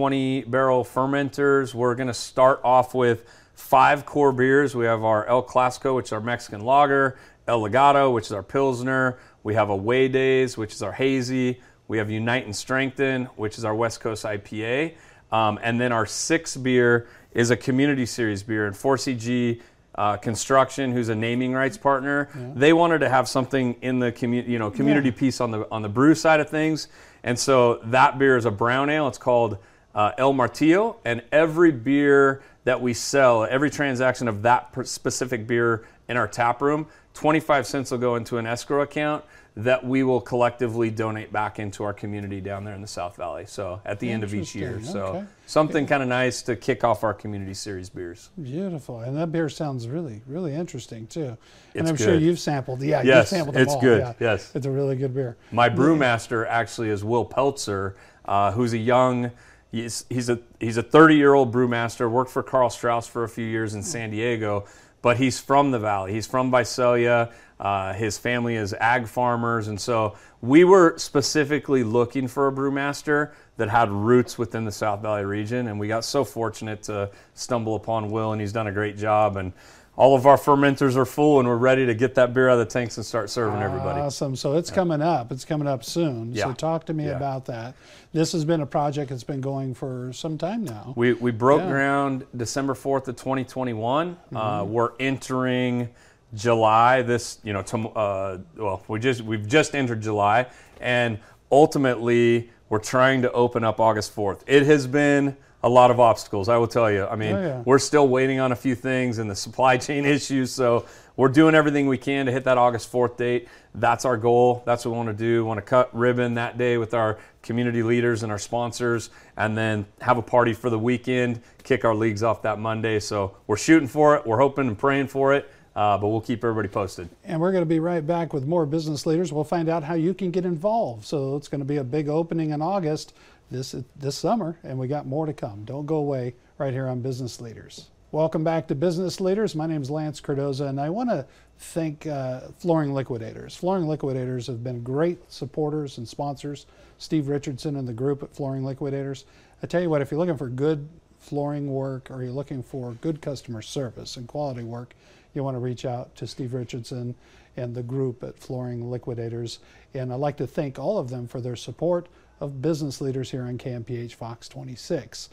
20 0.00 0.42
barrel 0.42 0.84
fermenters. 0.84 1.74
We're 1.74 1.96
going 1.96 2.06
to 2.06 2.14
start 2.14 2.60
off 2.62 2.94
with 2.94 3.28
five 3.54 4.06
core 4.06 4.30
beers. 4.30 4.76
We 4.76 4.84
have 4.84 5.02
our 5.02 5.26
El 5.26 5.42
Clasico, 5.42 5.96
which 5.96 6.06
is 6.06 6.12
our 6.12 6.20
Mexican 6.20 6.60
lager, 6.60 7.18
El 7.48 7.60
Legado, 7.62 8.14
which 8.14 8.26
is 8.26 8.32
our 8.32 8.44
Pilsner. 8.44 9.18
We 9.42 9.54
have 9.54 9.68
Away 9.68 10.06
Days, 10.06 10.56
which 10.56 10.72
is 10.74 10.80
our 10.84 10.92
hazy. 10.92 11.60
We 11.88 11.98
have 11.98 12.08
Unite 12.08 12.44
and 12.44 12.54
Strengthen, 12.54 13.24
which 13.34 13.58
is 13.58 13.64
our 13.64 13.74
West 13.74 13.98
Coast 14.00 14.24
IPA. 14.24 14.94
Um, 15.32 15.58
and 15.60 15.80
then 15.80 15.90
our 15.90 16.06
sixth 16.06 16.62
beer 16.62 17.08
is 17.32 17.50
a 17.50 17.56
community 17.56 18.06
series 18.06 18.44
beer. 18.44 18.66
And 18.68 18.76
4CG 18.76 19.60
uh, 19.96 20.18
Construction, 20.18 20.92
who's 20.92 21.08
a 21.08 21.16
naming 21.16 21.52
rights 21.52 21.76
partner, 21.76 22.28
they 22.54 22.72
wanted 22.72 23.00
to 23.00 23.08
have 23.08 23.26
something 23.28 23.74
in 23.82 23.98
the 23.98 24.12
community, 24.12 24.52
you 24.52 24.60
know, 24.60 24.70
community 24.70 25.08
Yeah. 25.08 25.16
piece 25.18 25.40
on 25.40 25.50
the 25.50 25.66
on 25.72 25.82
the 25.82 25.88
brew 25.88 26.14
side 26.14 26.38
of 26.38 26.48
things. 26.48 26.86
And 27.24 27.36
so 27.36 27.80
that 27.86 28.18
beer 28.20 28.36
is 28.36 28.44
a 28.46 28.50
brown 28.52 28.88
ale. 28.88 29.06
It's 29.08 29.18
called 29.18 29.58
uh, 29.94 30.12
El 30.18 30.32
Martillo, 30.34 30.96
and 31.04 31.22
every 31.32 31.72
beer 31.72 32.42
that 32.64 32.80
we 32.80 32.94
sell, 32.94 33.44
every 33.44 33.70
transaction 33.70 34.28
of 34.28 34.42
that 34.42 34.72
per- 34.72 34.84
specific 34.84 35.46
beer 35.46 35.84
in 36.08 36.16
our 36.16 36.28
tap 36.28 36.60
room, 36.62 36.86
25 37.14 37.66
cents 37.66 37.90
will 37.90 37.98
go 37.98 38.16
into 38.16 38.38
an 38.38 38.46
escrow 38.46 38.82
account 38.82 39.24
that 39.56 39.84
we 39.84 40.04
will 40.04 40.20
collectively 40.20 40.90
donate 40.90 41.32
back 41.32 41.58
into 41.58 41.82
our 41.82 41.92
community 41.92 42.40
down 42.40 42.64
there 42.64 42.74
in 42.74 42.80
the 42.80 42.86
South 42.86 43.16
Valley. 43.16 43.44
So 43.46 43.80
at 43.84 43.98
the 43.98 44.08
end 44.08 44.22
of 44.22 44.32
each 44.32 44.54
year. 44.54 44.80
So 44.80 45.06
okay. 45.06 45.24
something 45.46 45.86
kind 45.88 46.04
of 46.04 46.08
nice 46.08 46.40
to 46.42 46.54
kick 46.54 46.84
off 46.84 47.02
our 47.02 47.12
community 47.12 47.54
series 47.54 47.90
beers. 47.90 48.30
Beautiful, 48.40 49.00
and 49.00 49.16
that 49.16 49.32
beer 49.32 49.48
sounds 49.48 49.88
really, 49.88 50.22
really 50.26 50.54
interesting 50.54 51.08
too. 51.08 51.36
and 51.74 51.82
It's 51.82 51.90
I'm 51.90 51.96
sure 51.96 52.14
you've 52.14 52.38
sampled. 52.38 52.80
Yeah, 52.80 52.98
you've 52.98 53.06
Yes, 53.06 53.30
sampled 53.30 53.56
them 53.56 53.62
it's 53.62 53.74
all. 53.74 53.80
good, 53.80 54.00
Yeah. 54.00 54.12
yes. 54.20 54.52
it's 54.54 54.66
a 54.66 54.70
really 54.70 54.94
good 54.94 55.12
beer. 55.14 55.36
My 55.50 55.68
brewmaster 55.68 56.46
actually 56.48 56.90
is 56.90 57.02
Will 57.04 57.24
Peltzer, 57.24 57.96
uh, 58.26 58.52
who's 58.52 58.72
a 58.72 58.78
young. 58.78 59.32
He's, 59.70 60.04
he's 60.08 60.28
a 60.28 60.40
he's 60.58 60.76
a 60.76 60.82
30 60.82 61.14
year 61.14 61.34
old 61.34 61.52
brewmaster. 61.52 62.10
Worked 62.10 62.30
for 62.30 62.42
Karl 62.42 62.70
Strauss 62.70 63.06
for 63.06 63.24
a 63.24 63.28
few 63.28 63.44
years 63.44 63.74
in 63.74 63.82
San 63.82 64.10
Diego, 64.10 64.66
but 65.00 65.16
he's 65.16 65.38
from 65.38 65.70
the 65.70 65.78
valley. 65.78 66.12
He's 66.12 66.26
from 66.26 66.50
Visalia. 66.50 67.30
Uh, 67.60 67.92
his 67.92 68.16
family 68.16 68.56
is 68.56 68.72
ag 68.74 69.06
farmers, 69.06 69.68
and 69.68 69.78
so 69.78 70.16
we 70.40 70.64
were 70.64 70.96
specifically 70.96 71.84
looking 71.84 72.26
for 72.26 72.48
a 72.48 72.52
brewmaster 72.52 73.32
that 73.58 73.68
had 73.68 73.90
roots 73.90 74.38
within 74.38 74.64
the 74.64 74.72
South 74.72 75.02
Valley 75.02 75.26
region, 75.26 75.68
and 75.68 75.78
we 75.78 75.86
got 75.86 76.02
so 76.02 76.24
fortunate 76.24 76.82
to 76.84 77.10
stumble 77.34 77.76
upon 77.76 78.10
Will, 78.10 78.32
and 78.32 78.40
he's 78.40 78.52
done 78.52 78.66
a 78.66 78.72
great 78.72 78.96
job. 78.96 79.36
And 79.36 79.52
all 80.00 80.16
of 80.16 80.24
our 80.26 80.38
fermenters 80.38 80.96
are 80.96 81.04
full, 81.04 81.40
and 81.40 81.46
we're 81.46 81.56
ready 81.58 81.84
to 81.84 81.92
get 81.92 82.14
that 82.14 82.32
beer 82.32 82.48
out 82.48 82.54
of 82.58 82.60
the 82.60 82.64
tanks 82.72 82.96
and 82.96 83.04
start 83.04 83.28
serving 83.28 83.60
everybody. 83.60 84.00
Awesome. 84.00 84.34
So 84.34 84.56
it's 84.56 84.70
coming 84.70 85.02
up. 85.02 85.30
It's 85.30 85.44
coming 85.44 85.68
up 85.68 85.84
soon. 85.84 86.32
Yeah. 86.32 86.44
So 86.44 86.54
talk 86.54 86.86
to 86.86 86.94
me 86.94 87.04
Yeah. 87.04 87.18
about 87.18 87.44
that. 87.46 87.74
This 88.14 88.32
has 88.32 88.46
been 88.46 88.62
a 88.62 88.66
project 88.66 89.10
that's 89.10 89.24
been 89.24 89.42
going 89.42 89.74
for 89.74 90.10
some 90.14 90.38
time 90.38 90.64
now. 90.64 90.94
We, 90.96 91.12
we 91.12 91.32
broke 91.32 91.60
Yeah. 91.60 91.68
ground 91.68 92.24
December 92.34 92.72
4th 92.72 93.08
of 93.08 93.16
2021. 93.16 94.16
Uh, 94.34 94.64
we're 94.66 94.92
entering 94.98 95.90
July 96.32 97.02
this, 97.02 97.38
you 97.44 97.52
know, 97.52 97.60
tom- 97.60 97.92
uh, 97.94 98.38
well, 98.56 98.82
we 98.88 99.00
just, 99.00 99.20
we've 99.20 99.46
just 99.46 99.74
entered 99.74 100.00
July 100.00 100.46
and 100.80 101.18
ultimately 101.52 102.48
we're 102.70 102.78
trying 102.78 103.20
to 103.20 103.30
open 103.32 103.64
up 103.64 103.78
August 103.78 104.16
4th. 104.16 104.40
It 104.46 104.62
has 104.64 104.86
been 104.86 105.36
a 105.62 105.68
lot 105.68 105.90
of 105.90 106.00
obstacles, 106.00 106.48
I 106.48 106.56
will 106.56 106.66
tell 106.68 106.90
you. 106.90 107.04
I 107.06 107.16
mean, 107.16 107.34
Oh, 107.34 107.40
yeah. 107.42 107.62
we're 107.66 107.78
still 107.78 108.08
waiting 108.08 108.40
on 108.40 108.50
a 108.52 108.56
few 108.56 108.74
things 108.74 109.18
and 109.18 109.30
the 109.30 109.36
supply 109.36 109.76
chain 109.86 110.04
issues. 110.06 110.50
So 110.52 110.86
we're 111.16 111.28
doing 111.28 111.54
everything 111.54 111.86
we 111.86 111.98
can 111.98 112.26
to 112.26 112.32
hit 112.32 112.44
that 112.44 112.56
August 112.56 112.90
4th 112.90 113.16
date. 113.18 113.46
That's 113.74 114.04
our 114.06 114.16
goal. 114.16 114.62
That's 114.64 114.84
what 114.84 114.92
we 114.92 114.96
want 114.96 115.08
to 115.10 115.14
do. 115.24 115.42
We 115.42 115.48
want 115.48 115.58
to 115.58 115.62
cut 115.62 115.94
ribbon 115.94 116.34
that 116.34 116.56
day 116.56 116.78
with 116.78 116.94
our 116.94 117.18
community 117.42 117.82
leaders 117.82 118.22
and 118.22 118.32
our 118.32 118.38
sponsors, 118.38 119.10
and 119.36 119.56
then 119.56 119.86
have 120.00 120.16
a 120.18 120.22
party 120.22 120.52
for 120.54 120.70
the 120.70 120.78
weekend, 120.78 121.40
kick 121.62 121.84
our 121.84 121.94
leagues 121.94 122.22
off 122.22 122.42
that 122.42 122.58
Monday. 122.58 122.98
So 123.00 123.36
we're 123.46 123.56
shooting 123.56 123.88
for 123.88 124.16
it. 124.16 124.26
We're 124.26 124.38
hoping 124.38 124.66
and 124.66 124.76
praying 124.78 125.06
for 125.08 125.32
it, 125.34 125.50
uh, 125.76 125.96
but 125.98 126.08
we'll 126.08 126.20
keep 126.20 126.42
everybody 126.42 126.68
posted. 126.68 127.08
And 127.24 127.40
we're 127.40 127.52
going 127.52 127.62
to 127.62 127.66
be 127.68 127.80
right 127.80 128.04
back 128.06 128.32
with 128.32 128.46
more 128.46 128.66
business 128.66 129.06
leaders. 129.06 129.32
We'll 129.32 129.44
find 129.44 129.68
out 129.68 129.82
how 129.84 129.94
you 129.94 130.12
can 130.14 130.30
get 130.30 130.44
involved. 130.44 131.04
So 131.04 131.36
it's 131.36 131.48
going 131.48 131.60
to 131.60 131.64
be 131.66 131.76
a 131.76 131.84
big 131.84 132.08
opening 132.08 132.50
in 132.50 132.60
August 132.60 133.14
this 133.50 133.74
this 133.96 134.16
summer, 134.16 134.58
and 134.62 134.78
we 134.78 134.88
got 134.88 135.06
more 135.06 135.26
to 135.26 135.32
come. 135.32 135.64
Don't 135.64 135.86
go 135.86 135.96
away. 135.96 136.34
right 136.58 136.72
here 136.72 136.88
on 136.88 137.00
Business 137.00 137.40
Leaders. 137.40 137.88
Welcome 138.12 138.42
back 138.42 138.66
to 138.68 138.74
Business 138.74 139.20
Leaders. 139.20 139.54
My 139.54 139.66
name 139.66 139.82
is 139.82 139.90
Lance 139.90 140.20
Cardoza, 140.20 140.68
and 140.68 140.80
I 140.80 140.90
want 140.90 141.10
to 141.10 141.26
thank 141.58 142.06
uh, 142.06 142.40
Flooring 142.58 142.92
Liquidators. 142.92 143.54
Flooring 143.54 143.86
Liquidators 143.86 144.46
have 144.46 144.64
been 144.64 144.82
great 144.82 145.30
supporters 145.30 145.98
and 145.98 146.08
sponsors. 146.08 146.66
Steve 146.98 147.28
Richardson 147.28 147.76
and 147.76 147.86
the 147.86 147.92
group 147.92 148.22
at 148.22 148.34
Flooring 148.34 148.64
Liquidators. 148.64 149.26
I 149.62 149.66
tell 149.66 149.80
you 149.80 149.88
what, 149.88 150.02
if 150.02 150.10
you're 150.10 150.18
looking 150.18 150.36
for 150.36 150.48
good 150.48 150.88
flooring 151.18 151.72
work 151.72 152.10
or 152.10 152.22
you're 152.22 152.32
looking 152.32 152.62
for 152.62 152.92
good 152.94 153.22
customer 153.22 153.62
service 153.62 154.16
and 154.16 154.26
quality 154.26 154.64
work, 154.64 154.94
you 155.34 155.44
want 155.44 155.54
to 155.54 155.60
reach 155.60 155.84
out 155.84 156.14
to 156.16 156.26
Steve 156.26 156.54
Richardson 156.54 157.14
and 157.56 157.74
the 157.74 157.82
group 157.82 158.24
at 158.24 158.38
Flooring 158.38 158.90
Liquidators. 158.90 159.60
And 159.94 160.12
I'd 160.12 160.16
like 160.16 160.36
to 160.38 160.46
thank 160.46 160.78
all 160.78 160.98
of 160.98 161.10
them 161.10 161.28
for 161.28 161.40
their 161.40 161.56
support 161.56 162.08
of 162.40 162.62
business 162.62 163.00
leaders 163.00 163.30
here 163.30 163.42
on 163.42 163.58
KMPH 163.58 164.14
Fox 164.14 164.48
26. 164.48 165.28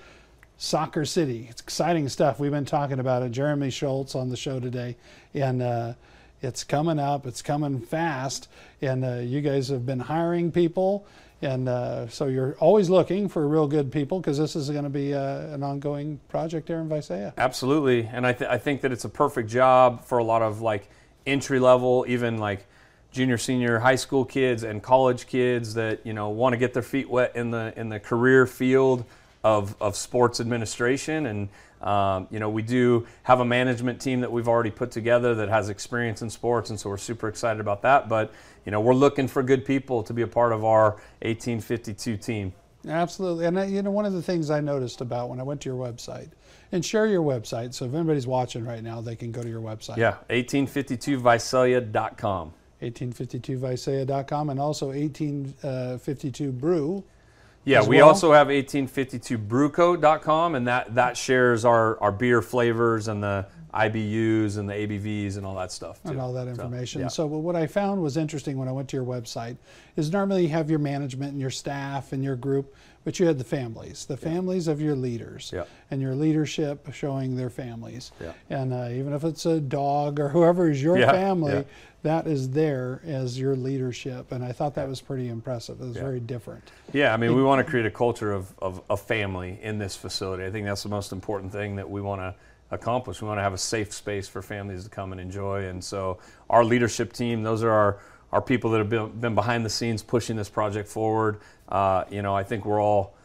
Soccer 0.57 1.05
City. 1.05 1.47
It's 1.49 1.61
exciting 1.61 2.09
stuff. 2.09 2.39
We've 2.39 2.51
been 2.51 2.65
talking 2.65 2.99
about 2.99 3.23
it. 3.23 3.31
Jeremy 3.31 3.69
Schultz 3.69 4.15
on 4.15 4.29
the 4.29 4.37
show 4.37 4.59
today, 4.59 4.97
and 5.33 5.61
uh, 5.61 5.93
it's 6.41 6.63
coming 6.63 6.99
up. 6.99 7.27
It's 7.27 7.43
coming 7.43 7.79
fast, 7.79 8.49
and 8.81 9.05
uh, 9.05 9.15
you 9.17 9.41
guys 9.41 9.69
have 9.69 9.85
been 9.85 9.99
hiring 9.99 10.51
people, 10.51 11.05
and 11.43 11.69
uh, 11.69 12.07
so 12.07 12.25
you're 12.25 12.55
always 12.59 12.89
looking 12.89 13.29
for 13.29 13.47
real 13.47 13.67
good 13.67 13.91
people 13.91 14.19
because 14.19 14.39
this 14.39 14.55
is 14.55 14.71
going 14.71 14.83
to 14.83 14.89
be 14.89 15.13
uh, 15.13 15.41
an 15.53 15.61
ongoing 15.61 16.19
project 16.27 16.67
there 16.67 16.81
in 16.81 16.89
Visalia. 16.89 17.35
Absolutely, 17.37 18.09
and 18.11 18.25
I, 18.25 18.33
th- 18.33 18.49
I 18.49 18.57
think 18.57 18.81
that 18.81 18.91
it's 18.91 19.05
a 19.05 19.09
perfect 19.09 19.49
job 19.49 20.05
for 20.05 20.17
a 20.17 20.23
lot 20.23 20.41
of 20.41 20.61
like 20.61 20.89
entry 21.27 21.59
level, 21.59 22.03
even 22.07 22.39
like 22.39 22.65
junior, 23.17 23.37
senior, 23.37 23.79
high 23.79 23.95
school 23.95 24.23
kids 24.23 24.63
and 24.63 24.81
college 24.81 25.27
kids 25.27 25.73
that 25.73 26.05
you 26.05 26.13
know 26.13 26.29
want 26.29 26.53
to 26.53 26.57
get 26.57 26.73
their 26.73 26.83
feet 26.83 27.09
wet 27.09 27.35
in 27.35 27.51
the 27.51 27.73
in 27.75 27.89
the 27.89 27.99
career 27.99 28.45
field 28.45 29.03
of, 29.43 29.75
of 29.79 29.95
sports 29.95 30.39
administration. 30.39 31.25
And, 31.25 31.49
um, 31.81 32.27
you 32.31 32.39
know, 32.39 32.49
we 32.49 32.63
do 32.63 33.05
have 33.23 33.39
a 33.39 33.45
management 33.45 34.01
team 34.01 34.21
that 34.21 34.31
we've 34.31 34.47
already 34.47 34.71
put 34.71 34.91
together 34.91 35.35
that 35.35 35.49
has 35.49 35.69
experience 35.69 36.21
in 36.21 36.29
sports. 36.29 36.69
And 36.69 36.79
so 36.79 36.89
we're 36.89 36.97
super 36.97 37.27
excited 37.27 37.59
about 37.59 37.81
that. 37.83 38.09
But, 38.09 38.33
you 38.65 38.71
know, 38.71 38.81
we're 38.81 38.93
looking 38.93 39.27
for 39.27 39.43
good 39.43 39.65
people 39.65 40.03
to 40.03 40.13
be 40.13 40.23
a 40.23 40.27
part 40.27 40.51
of 40.51 40.65
our 40.65 40.91
1852 41.21 42.17
team. 42.17 42.53
Absolutely. 42.87 43.45
And, 43.45 43.57
uh, 43.57 43.63
you 43.63 43.81
know, 43.81 43.91
one 43.91 44.05
of 44.05 44.13
the 44.13 44.21
things 44.21 44.49
I 44.49 44.59
noticed 44.59 45.01
about 45.01 45.29
when 45.29 45.39
I 45.39 45.43
went 45.43 45.61
to 45.61 45.69
your 45.69 45.77
website, 45.77 46.29
and 46.71 46.83
share 46.83 47.07
your 47.07 47.23
website. 47.23 47.73
So 47.73 47.85
if 47.85 47.93
anybody's 47.93 48.27
watching 48.27 48.65
right 48.65 48.83
now, 48.83 48.99
they 48.99 49.15
can 49.15 49.31
go 49.31 49.41
to 49.41 49.47
your 49.47 49.61
website. 49.61 49.95
Yeah, 49.97 50.15
1852visalia.com. 50.29 52.53
1852visalia.com 52.81 54.49
and 54.49 54.59
also 54.59 54.87
1852 54.87 56.51
brew 56.51 57.03
yeah, 57.67 57.85
we 57.85 57.97
well. 57.97 58.07
also 58.07 58.31
have 58.31 58.47
1852brewco.com, 58.47 60.55
and 60.55 60.67
that, 60.67 60.95
that 60.95 61.17
shares 61.17 61.65
our, 61.65 61.99
our 61.99 62.13
beer 62.13 62.41
flavors 62.41 63.09
and 63.09 63.21
the 63.21 63.45
IBUs 63.73 64.57
and 64.57 64.69
the 64.69 64.73
ABVs 64.73 65.35
and 65.35 65.45
all 65.45 65.55
that 65.55 65.73
stuff. 65.73 66.01
Too. 66.01 66.11
And 66.11 66.21
all 66.21 66.31
that 66.31 66.47
information. 66.47 67.01
So, 67.01 67.03
yeah. 67.03 67.09
so, 67.09 67.25
what 67.25 67.57
I 67.57 67.67
found 67.67 68.01
was 68.01 68.15
interesting 68.15 68.57
when 68.57 68.69
I 68.69 68.71
went 68.71 68.87
to 68.89 68.95
your 68.95 69.05
website 69.05 69.57
is 69.97 70.13
normally 70.13 70.43
you 70.43 70.49
have 70.49 70.69
your 70.69 70.79
management 70.79 71.33
and 71.33 71.41
your 71.41 71.49
staff 71.49 72.13
and 72.13 72.23
your 72.23 72.37
group, 72.37 72.73
but 73.07 73.21
you 73.21 73.25
had 73.25 73.37
the 73.37 73.43
families, 73.45 74.05
the 74.05 74.17
families 74.17 74.67
of 74.67 74.81
your 74.81 74.93
leaders, 74.93 75.49
yeah. 75.55 75.63
and 75.91 76.01
your 76.01 76.13
leadership 76.13 76.91
showing 76.91 77.37
their 77.37 77.49
families. 77.49 78.11
And 78.49 78.73
uh, 78.73 78.89
even 78.91 79.13
if 79.13 79.23
it's 79.23 79.45
a 79.45 79.61
dog 79.61 80.19
or 80.19 80.27
whoever 80.27 80.69
is 80.69 80.83
your 80.83 80.97
family, 80.97 81.63
that 82.03 82.27
is 82.27 82.49
there 82.49 83.01
as 83.05 83.39
your 83.39 83.55
leadership. 83.55 84.33
And 84.33 84.43
I 84.43 84.51
thought 84.51 84.75
that 84.75 84.89
was 84.89 84.99
pretty 84.99 85.29
impressive. 85.29 85.79
It 85.79 85.85
was 85.85 85.95
very 85.95 86.19
different. 86.19 86.69
Yeah, 86.91 87.13
I 87.13 87.15
mean, 87.15 87.33
we 87.33 87.43
want 87.43 87.65
to 87.65 87.71
create 87.71 87.85
a 87.85 87.91
culture 87.91 88.33
of, 88.33 88.53
of 88.59 88.81
a 88.89 88.97
family 88.97 89.57
in 89.61 89.77
this 89.77 89.95
facility. 89.95 90.43
I 90.43 90.51
think 90.51 90.65
that's 90.65 90.83
the 90.83 90.89
most 90.89 91.13
important 91.13 91.53
thing 91.53 91.77
that 91.77 91.89
we 91.89 92.01
want 92.01 92.19
to 92.19 92.35
accomplish. 92.71 93.21
We 93.21 93.29
want 93.29 93.37
to 93.37 93.43
have 93.43 93.53
a 93.53 93.57
safe 93.57 93.93
space 93.93 94.27
for 94.27 94.41
families 94.41 94.83
to 94.83 94.89
come 94.89 95.13
and 95.13 95.21
enjoy. 95.21 95.67
And 95.67 95.81
so, 95.81 96.17
our 96.49 96.65
leadership 96.65 97.13
team, 97.13 97.41
those 97.41 97.63
are 97.63 97.71
our, 97.71 97.99
our 98.31 98.41
people 98.41 98.71
that 98.71 98.79
have 98.79 98.89
been, 98.89 99.09
been 99.19 99.35
behind 99.35 99.65
the 99.65 99.69
scenes 99.69 100.03
pushing 100.03 100.35
this 100.35 100.49
project 100.49 100.87
forward. 100.89 101.39
Uh, 101.69 102.03
you 102.09 102.21
know, 102.21 102.35
I 102.35 102.43
think 102.43 102.65
we're 102.65 102.81
all 102.81 103.15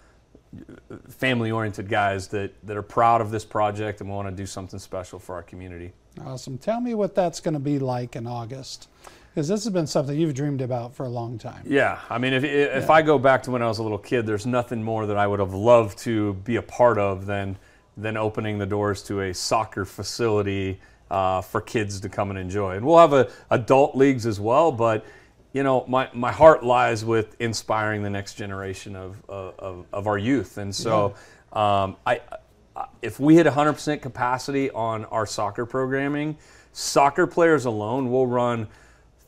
family 1.09 1.51
oriented 1.51 1.89
guys 1.89 2.29
that, 2.29 2.53
that 2.67 2.77
are 2.77 2.83
proud 2.83 3.21
of 3.21 3.31
this 3.31 3.45
project 3.45 4.01
and 4.01 4.11
want 4.11 4.29
to 4.29 4.35
do 4.35 4.47
something 4.47 4.79
special 4.79 5.19
for 5.19 5.35
our 5.35 5.43
community. 5.43 5.93
Awesome. 6.25 6.59
Tell 6.59 6.81
me 6.81 6.95
what 6.95 7.15
that's 7.15 7.41
going 7.41 7.55
to 7.55 7.61
be 7.61 7.79
like 7.79 8.17
in 8.17 8.27
August. 8.27 8.89
Because 9.35 9.49
this 9.49 9.65
has 9.65 9.73
been 9.73 9.87
something 9.87 10.19
you've 10.19 10.35
dreamed 10.35 10.61
about 10.61 10.95
for 10.95 11.07
a 11.07 11.09
long 11.09 11.39
time. 11.39 11.63
Yeah, 11.67 12.01
I 12.11 12.19
mean, 12.19 12.35
if, 12.35 12.45
if 12.45 12.85
yeah. 12.85 12.93
I 12.93 13.01
go 13.01 13.19
back 13.19 13.43
to 13.45 13.51
when 13.51 13.63
I 13.63 13.67
was 13.67 13.79
a 13.79 13.83
little 13.83 13.97
kid, 13.97 14.27
there's 14.27 14.45
nothing 14.45 14.83
more 14.83 15.07
that 15.07 15.17
I 15.17 15.27
would 15.27 15.41
have 15.41 15.55
loved 15.55 15.97
to 16.01 16.35
be 16.35 16.57
a 16.57 16.63
part 16.63 16.99
of 16.99 17.25
than 17.25 17.57
than 17.97 18.17
opening 18.17 18.59
the 18.59 18.67
doors 18.67 19.03
to 19.03 19.21
a 19.21 19.35
soccer 19.35 19.85
facility 19.85 20.81
uh, 21.13 21.43
for 21.43 21.61
kids 21.61 22.01
to 22.01 22.09
come 22.09 22.31
and 22.31 22.39
enjoy. 22.39 22.77
And 22.77 22.87
we'll 22.87 22.99
have 22.99 23.13
a, 23.13 23.31
adult 23.51 23.95
leagues 23.95 24.25
as 24.27 24.41
well, 24.41 24.73
but 24.73 25.05
you 25.53 25.63
know, 25.63 25.85
my, 25.87 26.09
my 26.15 26.33
heart 26.33 26.65
lies 26.65 27.05
with 27.05 27.39
inspiring 27.39 28.03
the 28.03 28.09
next 28.09 28.35
generation 28.35 28.97
of, 28.97 29.23
of, 29.29 29.85
of 29.93 30.07
our 30.07 30.17
youth. 30.17 30.57
And 30.57 30.75
so 30.75 31.15
um, 31.53 31.97
I, 32.07 32.23
if 33.03 33.21
we 33.21 33.35
hit 33.35 33.47
100% 33.47 34.01
capacity 34.01 34.71
on 34.71 35.05
our 35.07 35.27
soccer 35.27 35.67
programming, 35.67 36.39
soccer 36.73 37.27
players 37.27 37.67
alone 37.67 38.11
will 38.11 38.27
run 38.27 38.67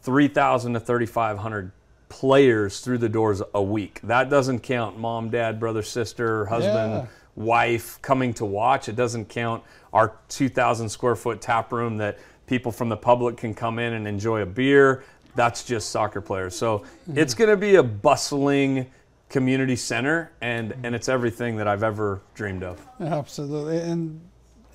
3,000 0.01 0.73
to 0.73 0.81
3,500 0.81 1.73
players 2.09 2.81
through 2.81 2.99
the 2.99 3.09
doors 3.11 3.43
a 3.55 3.63
week. 3.63 4.01
That 4.05 4.31
doesn't 4.31 4.61
count 4.61 4.99
mom, 4.99 5.29
dad, 5.29 5.61
brother, 5.61 5.83
sister, 5.83 6.47
husband, 6.47 6.93
yeah. 6.93 7.07
Wife 7.37 8.01
coming 8.03 8.33
to 8.35 8.45
watch. 8.45 8.89
It 8.89 8.97
doesn't 8.97 9.29
count 9.29 9.63
our 9.93 10.17
2,000 10.29 10.89
square 10.89 11.17
foot 11.17 11.41
tap 11.41 11.73
room 11.73 11.97
that 11.99 12.19
people 12.47 12.71
from 12.71 12.89
the 12.89 12.97
public 12.97 13.37
can 13.37 13.55
come 13.55 13.79
in 13.79 13.95
and 13.95 14.07
enjoy 14.07 14.43
a 14.43 14.47
beer. 14.47 15.05
That's 15.35 15.65
just 15.65 15.91
soccer 15.91 16.21
players. 16.21 16.57
So 16.57 16.79
mm-hmm. 16.79 17.19
it's 17.19 17.35
going 17.35 17.51
to 17.51 17.57
be 17.57 17.77
a 17.77 17.83
bustling 17.83 18.87
community 19.29 19.75
center, 19.75 20.31
and, 20.43 20.75
and 20.85 20.95
it's 20.95 21.09
everything 21.09 21.57
that 21.57 21.67
I've 21.67 21.83
ever 21.83 22.21
dreamed 22.35 22.63
of. 22.63 22.87
Absolutely. 23.01 23.79
And 23.79 24.21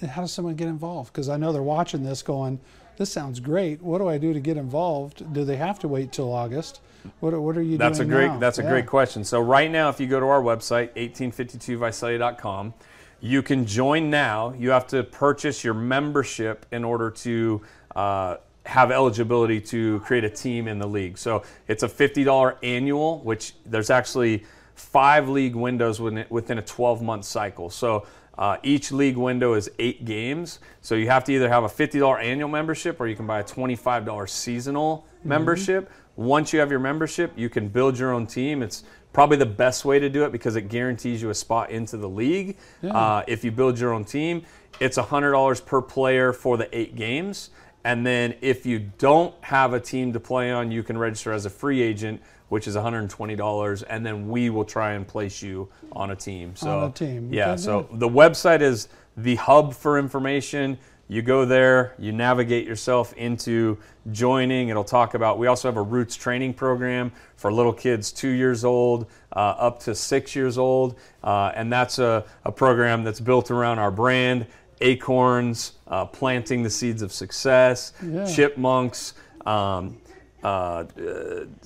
how 0.09 0.21
does 0.21 0.33
someone 0.33 0.55
get 0.55 0.67
involved? 0.67 1.13
Because 1.13 1.29
I 1.29 1.37
know 1.37 1.53
they're 1.53 1.63
watching 1.63 2.03
this 2.03 2.21
going, 2.21 2.59
this 2.99 3.09
sounds 3.09 3.39
great. 3.39 3.81
What 3.81 3.99
do 3.99 4.09
I 4.09 4.17
do 4.17 4.33
to 4.33 4.41
get 4.41 4.57
involved? 4.57 5.33
Do 5.33 5.45
they 5.45 5.55
have 5.55 5.79
to 5.79 5.87
wait 5.87 6.11
till 6.11 6.31
August? 6.33 6.81
What, 7.21 7.33
what 7.41 7.57
are 7.57 7.61
you 7.61 7.77
that's 7.77 7.99
doing 7.99 8.11
a 8.11 8.13
great 8.13 8.27
now? 8.27 8.39
that's 8.39 8.59
a 8.59 8.61
yeah. 8.61 8.69
great 8.69 8.87
question. 8.87 9.23
So 9.23 9.39
right 9.39 9.71
now, 9.71 9.87
if 9.87 10.01
you 10.01 10.05
go 10.05 10.19
to 10.19 10.25
our 10.25 10.41
website 10.41 10.93
1852visalia.com, 10.95 12.73
you 13.21 13.41
can 13.41 13.65
join 13.65 14.09
now. 14.09 14.53
You 14.57 14.71
have 14.71 14.85
to 14.87 15.03
purchase 15.03 15.63
your 15.63 15.73
membership 15.73 16.65
in 16.73 16.83
order 16.83 17.09
to 17.09 17.61
uh, 17.95 18.35
have 18.65 18.91
eligibility 18.91 19.61
to 19.61 20.01
create 20.01 20.25
a 20.25 20.29
team 20.29 20.67
in 20.67 20.77
the 20.77 20.87
league. 20.87 21.17
So 21.17 21.43
it's 21.69 21.83
a 21.83 21.87
$50 21.87 22.57
annual, 22.63 23.19
which 23.19 23.53
there's 23.65 23.89
actually 23.89 24.43
five 24.75 25.29
league 25.29 25.55
windows 25.55 26.01
within 26.01 26.57
a 26.57 26.61
12 26.61 27.01
month 27.01 27.23
cycle. 27.23 27.69
So 27.69 28.05
uh, 28.39 28.55
each 28.63 28.93
league 28.93 29.17
window 29.17 29.53
is 29.53 29.69
eight 29.79 30.05
games. 30.05 30.59
So 30.81 30.95
you 30.95 31.07
have 31.09 31.25
to 31.25 31.33
either 31.33 31.49
have 31.49 31.65
a 31.65 31.67
$50 31.67 32.23
annual 32.23 32.47
membership 32.47 32.99
or 33.01 33.07
you 33.07 33.15
can 33.15 33.27
buy 33.27 33.41
a 33.41 33.43
$25 33.43 34.29
seasonal 34.29 35.05
mm-hmm. 35.05 35.29
membership. 35.29 35.91
Once 36.15 36.53
you 36.53 36.59
have 36.61 36.71
your 36.71 36.79
membership, 36.79 37.33
you 37.35 37.49
can 37.49 37.67
build 37.67 37.99
your 37.99 38.13
own 38.13 38.25
team. 38.25 38.63
It's 38.63 38.85
probably 39.11 39.35
the 39.35 39.45
best 39.45 39.83
way 39.83 39.99
to 39.99 40.09
do 40.09 40.23
it 40.23 40.31
because 40.31 40.55
it 40.55 40.69
guarantees 40.69 41.21
you 41.21 41.29
a 41.31 41.33
spot 41.33 41.69
into 41.69 41.97
the 41.97 42.07
league. 42.07 42.55
Yeah. 42.81 42.91
Uh, 42.91 43.23
if 43.27 43.43
you 43.43 43.51
build 43.51 43.77
your 43.77 43.91
own 43.91 44.05
team, 44.05 44.43
it's 44.79 44.97
$100 44.97 45.65
per 45.65 45.81
player 45.81 46.31
for 46.31 46.55
the 46.55 46.73
eight 46.77 46.95
games. 46.95 47.49
And 47.83 48.05
then 48.05 48.35
if 48.39 48.65
you 48.65 48.79
don't 48.97 49.35
have 49.43 49.73
a 49.73 49.81
team 49.81 50.13
to 50.13 50.19
play 50.19 50.51
on, 50.51 50.71
you 50.71 50.81
can 50.81 50.97
register 50.97 51.33
as 51.33 51.45
a 51.45 51.49
free 51.49 51.81
agent, 51.81 52.21
which 52.49 52.67
is 52.67 52.75
$120, 52.75 53.83
and 53.89 54.05
then 54.05 54.27
we 54.27 54.49
will 54.49 54.65
try 54.65 54.93
and 54.93 55.07
place 55.07 55.41
you 55.41 55.69
on 55.91 56.11
a 56.11 56.15
team. 56.15 56.55
So, 56.55 56.79
on 56.79 56.89
a 56.89 56.91
team. 56.91 57.31
Yeah, 57.31 57.51
okay, 57.51 57.61
so 57.61 57.87
the 57.93 58.09
website 58.09 58.61
is 58.61 58.89
the 59.15 59.35
hub 59.35 59.73
for 59.73 59.97
information. 59.97 60.77
You 61.07 61.23
go 61.23 61.43
there, 61.43 61.95
you 61.97 62.11
navigate 62.11 62.67
yourself 62.67 63.13
into 63.13 63.79
joining. 64.11 64.69
It'll 64.69 64.83
talk 64.83 65.15
about, 65.15 65.39
we 65.39 65.47
also 65.47 65.67
have 65.67 65.77
a 65.77 65.81
roots 65.81 66.15
training 66.15 66.53
program 66.53 67.11
for 67.35 67.51
little 67.51 67.73
kids 67.73 68.11
two 68.11 68.29
years 68.29 68.63
old 68.63 69.07
uh, 69.35 69.39
up 69.57 69.79
to 69.81 69.95
six 69.95 70.35
years 70.35 70.59
old. 70.59 70.99
Uh, 71.23 71.51
and 71.55 71.73
that's 71.73 71.97
a, 71.97 72.23
a 72.45 72.51
program 72.51 73.03
that's 73.03 73.19
built 73.19 73.49
around 73.49 73.79
our 73.79 73.89
brand 73.89 74.45
acorns, 74.81 75.73
uh, 75.87 76.05
planting 76.05 76.61
the 76.61 76.69
seeds 76.69 77.01
of 77.01 77.11
success, 77.11 77.93
yeah. 78.05 78.25
chipmunks. 78.25 79.15
Um, 79.47 79.97
uh, 80.43 80.85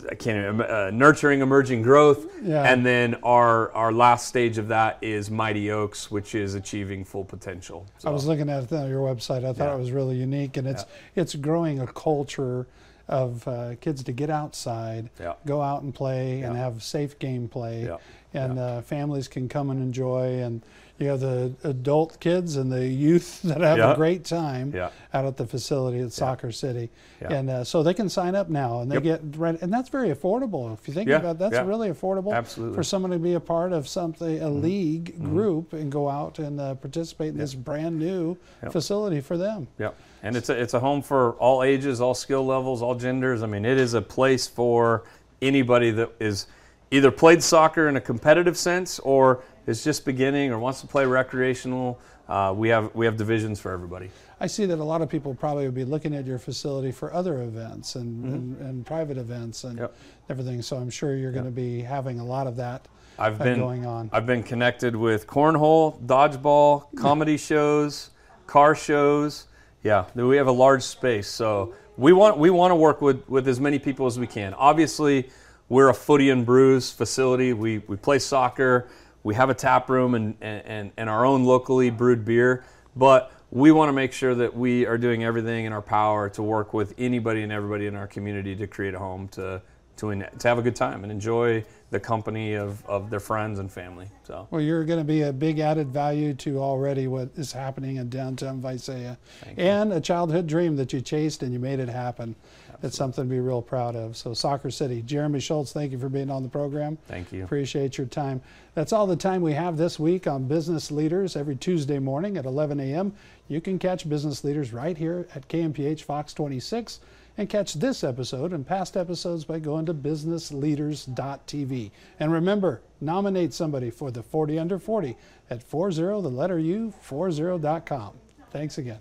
I 0.10 0.16
can't 0.16 0.62
uh, 0.62 0.92
nurturing 0.92 1.42
emerging 1.42 1.82
growth, 1.82 2.26
yeah. 2.42 2.64
and 2.64 2.86
then 2.86 3.16
our 3.24 3.72
our 3.74 3.92
last 3.92 4.28
stage 4.28 4.58
of 4.58 4.70
that 4.70 4.98
is 5.02 5.30
Mighty 5.30 5.72
Oaks, 5.72 6.10
which 6.10 6.36
is 6.36 6.56
achieving 6.56 7.06
full 7.06 7.26
potential. 7.26 7.86
So, 8.00 8.10
I 8.10 8.12
was 8.12 8.26
looking 8.26 8.50
at 8.50 8.72
your 8.72 9.02
website. 9.02 9.46
I 9.46 9.54
thought 9.54 9.68
yeah. 9.68 9.76
it 9.76 9.80
was 9.80 9.92
really 9.92 10.16
unique, 10.16 10.58
and 10.58 10.68
it's 10.68 10.84
yeah. 10.84 11.22
it's 11.22 11.36
growing 11.36 11.80
a 11.80 11.88
culture 11.88 12.68
of 13.08 13.48
uh, 13.48 13.76
kids 13.82 14.04
to 14.04 14.12
get 14.12 14.30
outside, 14.30 15.10
go 15.46 15.62
out 15.62 15.84
and 15.84 15.94
play, 15.94 16.42
and 16.42 16.56
have 16.56 16.82
safe 16.82 17.20
gameplay 17.20 18.00
and 18.34 18.60
uh, 18.60 18.82
families 18.82 19.28
can 19.28 19.48
come 19.48 19.70
and 19.70 19.82
enjoy. 19.82 20.42
And 20.42 20.64
you 21.00 21.08
have 21.10 21.20
the 21.22 21.52
adult 21.64 22.20
kids 22.20 22.56
and 22.56 22.72
the 22.72 22.86
youth 22.88 23.42
that 23.44 23.62
have 23.62 23.78
Yeah. 23.80 23.94
a 23.94 23.96
great 23.96 24.24
time 24.24 24.72
Yeah. 24.74 24.90
out 25.14 25.26
at 25.26 25.38
the 25.38 25.46
facility 25.46 26.00
at 26.00 26.12
Soccer 26.14 26.52
City. 26.52 26.90
Yeah. 27.22 27.34
And 27.34 27.50
uh, 27.50 27.64
so 27.64 27.82
they 27.84 27.94
can 27.96 28.10
sign 28.10 28.36
up 28.36 28.50
now, 28.50 28.82
and 28.82 28.92
they 28.92 28.96
Yep. 28.96 29.04
get 29.04 29.22
rent, 29.38 29.62
and 29.62 29.74
that's 29.74 29.90
very 29.90 30.10
affordable. 30.10 30.72
If 30.74 30.88
you 30.88 30.94
think 30.94 31.10
Yeah, 31.10 31.18
about 31.18 31.32
it, 31.38 31.40
that's 31.40 31.56
yeah. 31.56 31.66
really 31.66 31.90
affordable 31.90 32.32
Absolutely. 32.34 32.72
Mm-hmm. 32.74 32.80
for 32.80 32.84
someone 32.84 33.12
to 33.12 33.18
be 33.20 33.34
a 33.34 33.40
part 33.40 33.74
of 33.74 33.88
something, 33.88 34.42
a 34.42 34.50
league 34.50 35.22
group, 35.24 35.74
and 35.74 35.92
go 35.92 36.10
out 36.10 36.38
and 36.40 36.62
uh, 36.62 36.76
participate 36.76 37.30
in 37.30 37.38
this 37.38 37.56
brand 37.56 37.98
new 37.98 38.38
Yep. 38.62 38.72
facility 38.72 39.20
for 39.20 39.36
them. 39.38 39.68
Yep. 39.80 39.96
And 40.22 40.38
it's 40.38 40.50
a, 40.50 40.62
it's 40.62 40.74
a 40.74 40.80
home 40.80 41.02
for 41.02 41.32
all 41.34 41.64
ages, 41.64 42.00
all 42.02 42.14
skill 42.14 42.46
levels, 42.46 42.82
all 42.82 42.96
genders. 42.96 43.42
I 43.44 43.48
mean, 43.48 43.66
it 43.66 43.78
is 43.80 43.94
a 43.94 44.02
place 44.02 44.48
for 44.48 45.04
anybody 45.42 45.92
that 45.92 46.12
is 46.20 46.48
either 46.92 47.10
played 47.12 47.42
soccer 47.42 47.90
in 47.90 47.98
a 47.98 48.02
competitive 48.02 48.56
sense 48.56 49.00
or 49.00 49.44
is 49.66 49.84
just 49.84 50.06
beginning 50.06 50.52
or 50.52 50.60
wants 50.60 50.82
to 50.82 50.88
play 50.88 51.06
recreational. 51.06 52.00
Uh, 52.28 52.54
we 52.56 52.70
have 52.70 52.94
we 52.96 53.06
have 53.06 53.18
divisions 53.18 53.60
for 53.60 53.72
everybody. 53.72 54.10
I 54.40 54.48
see 54.48 54.66
that 54.66 54.80
a 54.80 54.84
lot 54.84 55.02
of 55.02 55.10
people 55.10 55.36
probably 55.36 55.66
would 55.66 55.76
be 55.76 55.86
looking 55.86 56.16
at 56.16 56.26
your 56.26 56.40
facility 56.40 56.92
for 56.92 57.14
other 57.14 57.42
events 57.44 57.96
and, 57.96 58.26
and, 58.26 58.58
and 58.58 58.86
private 58.86 59.18
events 59.18 59.64
and. 59.64 59.80
Yep. 59.80 59.96
everything. 60.30 60.62
So 60.62 60.78
I'm 60.78 60.90
sure 60.90 61.16
you're 61.16 61.32
going 61.32 61.46
to 61.46 61.52
be 61.52 61.82
having 61.82 62.20
a 62.20 62.26
lot 62.26 62.48
of 62.48 62.56
that 62.58 62.88
I've 63.18 63.40
uh, 63.40 63.44
been 63.44 63.60
going 63.60 63.86
on. 63.86 64.10
I've 64.12 64.26
been 64.26 64.44
connected 64.44 64.96
with 64.96 65.28
cornhole, 65.28 66.02
dodgeball, 66.06 66.96
comedy 66.96 67.38
shows, 67.38 68.12
car 68.48 68.76
shows. 68.76 69.48
Yeah, 69.84 70.06
we 70.16 70.38
have 70.38 70.48
a 70.48 70.52
large 70.52 70.84
space, 70.84 71.28
so 71.28 71.76
we 71.98 72.14
want 72.14 72.38
we 72.38 72.50
want 72.50 72.72
to 72.72 72.76
work 72.76 73.02
with 73.02 73.28
with 73.30 73.48
as 73.48 73.60
many 73.60 73.80
people 73.80 74.06
as 74.06 74.18
we 74.18 74.28
can. 74.28 74.54
Obviously, 74.54 75.30
we're 75.68 75.90
a 75.90 75.94
footy 75.94 76.30
and 76.30 76.46
brews 76.46 76.90
facility. 76.90 77.54
We 77.54 77.80
we 77.80 77.98
play 77.98 78.20
soccer. 78.20 78.88
We 79.24 79.36
have 79.36 79.50
a 79.50 79.54
tap 79.54 79.90
room 79.90 80.16
and 80.16 80.36
and, 80.42 80.92
and 80.98 81.10
our 81.10 81.26
own 81.26 81.46
locally 81.46 81.90
brewed 81.90 82.26
beer, 82.26 82.64
but 82.96 83.32
we 83.52 83.72
want 83.72 83.90
to 83.90 83.94
make 83.94 84.14
sure 84.14 84.34
that 84.34 84.56
we 84.56 84.86
are 84.88 84.98
doing 84.98 85.24
everything 85.24 85.66
in 85.66 85.74
our 85.74 85.82
power 85.82 86.28
to 86.30 86.42
work 86.42 86.74
with 86.74 86.94
anybody 86.98 87.44
and 87.44 87.52
everybody 87.52 87.86
in 87.86 87.96
our 87.96 88.08
community 88.08 88.56
to 88.56 88.66
create 88.66 88.96
a 88.96 89.00
home 89.00 89.28
to 89.30 89.62
to, 89.98 90.12
en- 90.12 90.28
to 90.40 90.48
have 90.48 90.58
a 90.58 90.62
good 90.62 90.76
time 90.76 91.04
and 91.04 91.12
enjoy 91.12 91.64
the 91.92 92.00
company 92.00 92.56
of, 92.56 92.84
of 92.88 93.10
their 93.10 93.20
friends 93.20 93.60
and 93.60 93.72
family. 93.72 94.08
So 94.24 94.48
Well, 94.50 94.62
you're 94.62 94.84
going 94.84 95.00
to 95.00 95.06
be 95.06 95.22
a 95.22 95.32
big 95.32 95.60
added 95.60 95.90
value 95.90 96.34
to 96.36 96.60
already 96.60 97.08
what 97.08 97.30
is 97.36 97.52
happening 97.52 97.98
in 97.98 98.10
downtown 98.10 98.60
Visalia, 98.60 99.18
and 99.58 99.94
a 99.94 100.02
childhood 100.02 100.48
dream 100.48 100.76
that 100.78 100.92
you 100.92 101.02
chased 101.02 101.44
and 101.44 101.54
you 101.54 101.60
made 101.60 101.80
it 101.80 101.90
happen. 101.90 102.36
It's 102.82 102.98
something 102.98 103.24
to 103.24 103.30
be 103.30 103.40
real 103.40 103.62
proud 103.62 103.96
of. 103.96 104.18
So, 104.18 104.34
Soccer 104.34 104.70
City, 104.70 105.02
Jeremy 105.04 105.40
Schultz, 105.40 105.72
thank 105.72 105.94
you 105.94 106.00
for 106.00 106.10
being 106.10 106.30
on 106.30 106.44
the 106.44 106.50
program. 106.50 106.98
Thank 107.08 107.32
you. 107.32 107.46
Appreciate 107.46 107.98
your 107.98 108.08
time. 108.08 108.42
That's 108.74 108.92
all 108.92 109.08
the 109.08 109.16
time 109.16 109.42
we 109.42 109.54
have 109.54 109.78
this 109.78 109.98
week 109.98 110.28
on 110.28 110.50
Business 110.50 110.92
Leaders 110.92 111.38
every 111.38 111.56
Tuesday 111.56 111.98
morning 111.98 112.36
at 112.38 112.46
11 112.46 112.82
a.m. 112.82 113.14
You 113.48 113.62
can 113.62 113.80
catch 113.80 114.10
Business 114.10 114.44
Leaders 114.44 114.74
right 114.74 114.98
here 114.98 115.28
at 115.34 115.48
KMPH 115.48 116.02
Fox 116.02 116.34
26 116.34 117.00
and 117.38 117.50
catch 117.50 117.74
this 117.76 118.04
episode 118.04 118.54
and 118.54 118.66
past 118.66 118.96
episodes 118.96 119.46
by 119.46 119.60
going 119.60 119.86
to 119.86 119.94
businessleaders.tv. 119.94 121.92
And 122.20 122.32
remember, 122.32 122.82
nominate 123.02 123.54
somebody 123.54 123.90
for 123.90 124.12
the 124.12 124.24
40 124.24 124.60
under 124.60 124.80
40 124.80 125.18
at 125.50 125.64
40 125.64 125.96
the 125.96 126.30
letter 126.30 126.60
U 126.60 126.94
40.com. 127.08 128.14
Thanks 128.52 128.78
again. 128.78 129.00